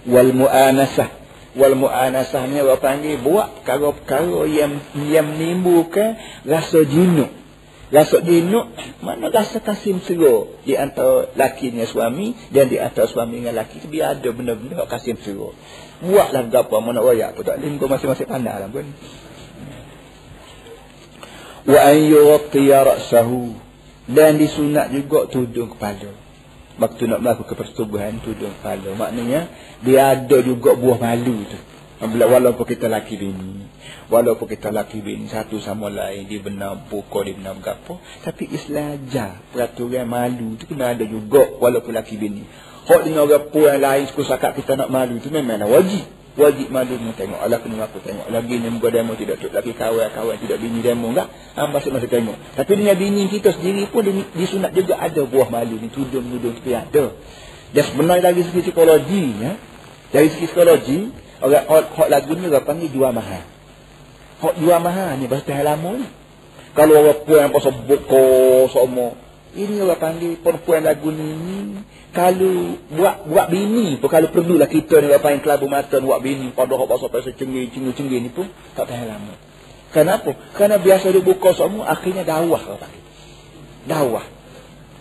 [0.08, 1.27] wal mu'anasah
[1.58, 4.78] wal mu'anasah ni apa panggil buat perkara-perkara yang
[5.10, 7.34] yang menimbulkan rasa jinuk.
[7.90, 8.70] Rasa jinuk
[9.02, 10.46] mana rasa kasih mesra?
[10.64, 14.86] Di antara laki dengan suami dan di antara suami dengan laki tu biar ada benda-benda
[14.86, 15.50] kasih mesra.
[16.06, 18.86] Buatlah berapa mana royak pun tak lingkup masing-masing pandai lah pun.
[21.68, 23.66] Wa an yughtiya ra'sahu.
[24.08, 26.27] Dan disunat juga tudung kepala
[26.78, 28.94] waktu nak melakukan persetubuhan tudung kepala.
[28.94, 29.50] Maknanya
[29.82, 31.60] dia ada juga buah malu tu.
[31.98, 33.68] Walaupun kita laki bini
[34.08, 39.02] walaupun kita laki bini satu sama lain dia benar pukul dia benar berapa tapi Islam
[39.04, 42.44] ajar peraturan malu tu kena ada juga walaupun laki bini
[42.88, 46.08] Hak dengan orang puan lain suku sakat kita nak malu tu memanglah wajib
[46.38, 47.42] wajib malu mu tengok?
[47.42, 48.30] Allah kena aku tengok.
[48.30, 51.28] Lagi ni muka demo tidak tuk lagi kawan kawan tidak bini demo enggak?
[51.58, 52.38] Ah masih masih tengok.
[52.54, 56.24] Tapi dengan bini kita sendiri pun di, di sunat juga ada buah malu ni tudung
[56.30, 57.06] tudung tapi ada.
[57.74, 59.52] Dan sebenarnya dari segi psikologi ya.
[60.14, 61.00] Dari segi psikologi
[61.44, 63.44] orang hak lagu ni orang panggil dua mahal.
[64.40, 66.08] Hak dua mahal ni bahasa lama ni.
[66.78, 69.27] Kalau orang puan pasal buko semua
[69.58, 71.82] ini orang panggil perempuan lagu ni
[72.14, 76.54] kalau buat buat bini pun kalau perlulah kita ni apa yang kelabu mata buat bini
[76.54, 78.46] pada hak bahasa pasal cenggih cenggih cenggih ni pun
[78.78, 79.34] tak tahan lama.
[79.90, 80.38] Kenapa?
[80.54, 83.04] Karena biasa dia buka semua akhirnya dakwah orang panggil.
[83.90, 84.26] Dakwah.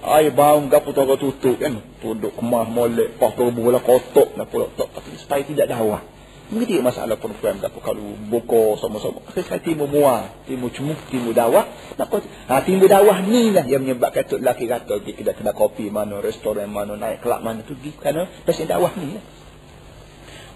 [0.07, 1.83] Ai bau gapo toko tutup kan.
[2.01, 6.01] Duduk kemah molek, pas tu bola kotok nak pula tak tapi supaya tidak dakwah.
[6.47, 9.19] Mungkin masalah perempuan tak kalau buka sama-sama.
[9.35, 11.67] Saya timu muar, timu cemuk, timu dakwah.
[11.99, 12.07] Nak
[12.47, 16.23] ha, timu dakwah ni lah yang menyebabkan tu lelaki kata pergi kedai kedai kopi mana,
[16.23, 17.99] restoran mana, naik kelab mana tu pergi.
[17.99, 19.25] Kerana pasal dakwah ni lah.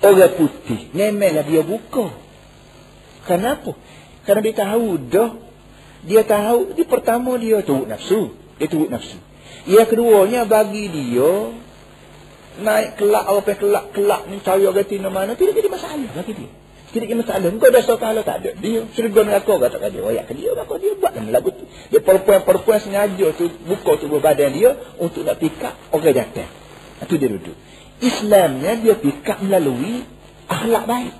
[0.01, 2.14] Orang putih, lah dia buka.
[3.26, 3.76] Kenapa?
[4.24, 5.30] Kerana dia tahu dah.
[6.07, 8.32] Dia tahu, di pertama dia turut nafsu.
[8.57, 9.18] Dia turut nafsu.
[9.68, 11.53] Yang keduanya bagi dia,
[12.61, 16.50] naik kelak apa kelak kelak ni cari orang tina mana tidak jadi masalah bagi dia.
[16.90, 17.48] Tidak jadi masalah.
[17.48, 20.74] Engkau dah kalau tak ada dia syurga neraka kata kat dia royak ke dia maka
[20.76, 21.64] dia buat lagu tu.
[21.88, 26.50] Dia perempuan-perempuan sengaja tu buka tubuh badan dia untuk nak pikak orang datang.
[27.00, 27.56] Itu dia duduk.
[28.00, 30.04] Islamnya dia pikak melalui
[30.50, 31.14] akhlak baik.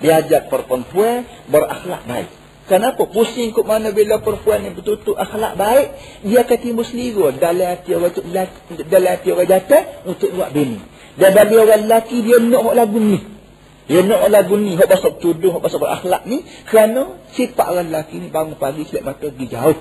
[0.00, 2.39] Dia ajak perempuan berakhlak baik
[2.70, 3.02] Kenapa?
[3.02, 5.90] Pusing ke mana bila perempuan yang betul-betul akhlak baik,
[6.22, 8.24] dia akan timbul selera dalam hati orang untuk
[8.86, 10.78] dalam hati orang datang untuk buat bini.
[11.18, 13.18] Dan bagi orang lelaki, dia nak lagu ni.
[13.90, 18.22] Dia nak lagu ni, hak pasal tuduh, hak pasal berakhlak ni, kerana sifat orang lelaki
[18.22, 19.78] ni bangun pagi, silap mata pergi jauh.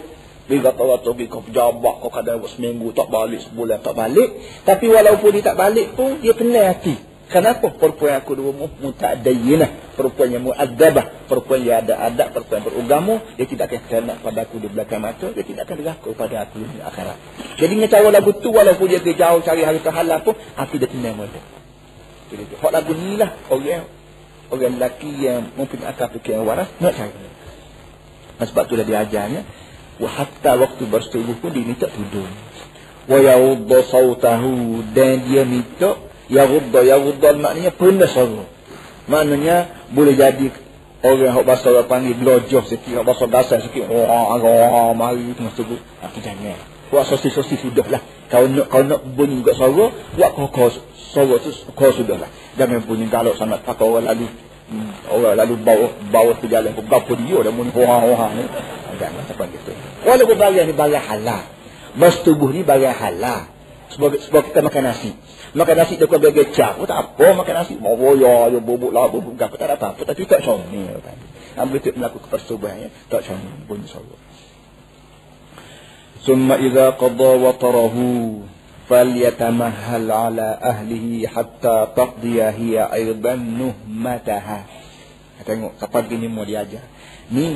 [0.50, 4.34] Dia kata waktu pergi kau pejabat, kau kadang seminggu tak balik, sebulan tak balik.
[4.66, 7.09] Tapi walaupun dia tak balik pun, dia tenang hati.
[7.30, 13.22] Kenapa perempuan aku dua mu mutadayyinah, perempuan yang muadzabah, perempuan yang ada adab, perempuan beragama,
[13.38, 16.66] dia tidak akan kena pada aku di belakang mata, dia tidak akan deraka pada aku
[16.66, 17.18] di akhirat.
[17.62, 20.90] Jadi dengan cara lagu tu walaupun dia pergi jauh cari harta halal pun, aku dia
[20.90, 21.38] tenang mata.
[22.34, 23.86] Jadi hak lagu ni lah orang
[24.50, 27.14] orang lelaki yang mungkin akal fikir yang waras nak cari.
[28.42, 29.46] Nah, sebab itulah dia ajarnya
[30.02, 32.34] wa hatta waktu bersetubuh pun dia minta tudung.
[33.06, 38.46] Wa yaudda sautahu dan dia minta Ya rudda, ya rudda maknanya pernah suara.
[39.10, 40.54] Maknanya boleh jadi
[41.02, 43.90] orang yang bahasa orang panggil gelojoh sikit, yang bahasa dasar sikit.
[43.90, 45.78] Oh, oh, mari itu masuk tu.
[45.82, 46.62] Tapi jangan.
[46.94, 48.02] Buat sosis-sosis sudah lah.
[48.30, 50.70] Kau nak, kau nak bunyi juga suara, buat kau kau
[51.14, 52.30] suara tu kau sudah lah.
[52.58, 54.30] Jangan bunyi galak sangat pakai orang lalu.
[54.70, 58.46] Hmm, orang lalu bawa bawa ke jalan pun berapa dia dah bunyi hoha-hoha ni.
[59.02, 59.72] Jangan macam gitu.
[60.06, 61.44] Walaupun barang ni barang halal.
[61.98, 63.50] Mas tubuh ni barang halal.
[63.90, 65.18] Sebab, sebab kita makan nasi
[65.55, 66.83] Makan nasi dia kau bergecap.
[66.83, 67.79] Oh, tak apa makan nasi.
[67.79, 69.55] Mau ya, ya bubuk lah, bubuk apa.
[69.55, 70.03] Tak ada apa-apa.
[70.03, 70.89] Tapi tak macam ni.
[71.55, 72.77] Ambil tu melakukan persetubuhan.
[72.87, 72.89] Ya.
[73.07, 73.51] Tak macam ni.
[73.69, 74.17] Bunyi suara.
[76.25, 77.97] ثم إذا قضى وطره
[78.89, 84.61] فليتمهل على أهله حتى تقضي هي أيضا نهمتها
[85.45, 86.89] tengok kapan gini mau diajar
[87.29, 87.53] ni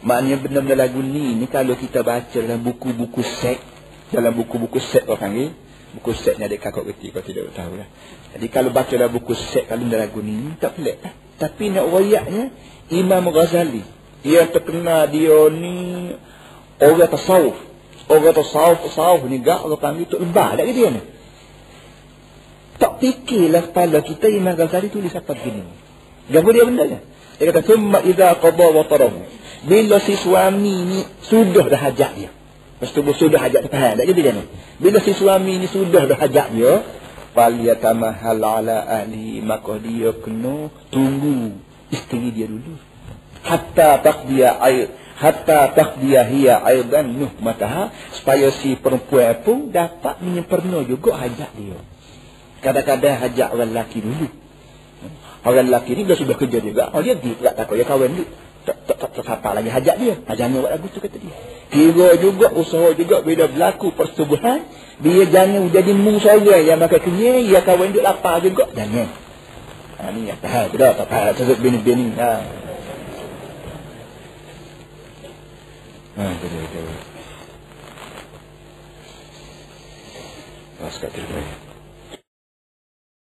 [0.00, 3.60] maknanya benar-benar lagu ni ni kalau kita baca dalam buku-buku set
[4.08, 5.48] dalam buku-buku set orang panggil
[5.95, 7.87] buku set ni ada kakak kecil kau tidak tahu lah
[8.35, 11.87] jadi kalau baca dalam buku set kalau dalam lagu ni tak pelik lah tapi nak
[11.87, 12.51] royaknya
[12.91, 13.83] Imam Ghazali
[14.25, 16.11] dia terkenal dia ni
[16.81, 17.67] orang tasawuf
[18.07, 21.01] Orang tasawuf, tasawuf ni gak orang panggil tu lebah tak dia ni.
[22.79, 25.67] Tak fikirlah kepala kita Imam Ghazali tulis apa begini.
[26.31, 26.99] Ganggu dia benda ni.
[27.37, 29.27] Dia kata, Summa idha qadha wa tarahu.
[29.67, 32.31] Bila si suami ni sudah dah hajat dia.
[32.77, 33.71] Lepas tu sudah hajat dia.
[33.73, 34.43] Faham tak dia ni?
[34.77, 36.85] Bila si suami ni sudah dah hajat dia.
[37.33, 39.41] Falyatamahal ala ahli.
[39.41, 41.57] Maka dia kena tunggu
[41.89, 42.77] isteri dia dulu.
[43.41, 51.17] Hatta taqdiya air hatta taqdiya hiya aidan nuhmataha supaya si perempuan pun dapat menyempurna juga
[51.17, 51.81] hajat dia.
[52.61, 54.29] Kadang-kadang hajat orang lelaki dulu.
[55.41, 56.93] Orang lelaki ni dia sudah kerja juga.
[56.93, 58.25] Oh dia pergi tak takut dia kahwin dulu.
[58.67, 60.15] Tak tak tak tak lagi hajat dia.
[60.27, 61.31] Hajatnya buat lagu tu kata dia.
[61.71, 67.63] Kira juga usaha juga bila berlaku persetubuhan dia jangan jadi musara yang makan kenyai dia
[67.63, 69.07] kahwin dulu lapar juga jangan.
[69.97, 72.43] Ha ni ya tahu tidak tak tahu sebab bini-bini ha.
[76.17, 76.85] Ha, betul betul.
[80.81, 81.66] Pas kat.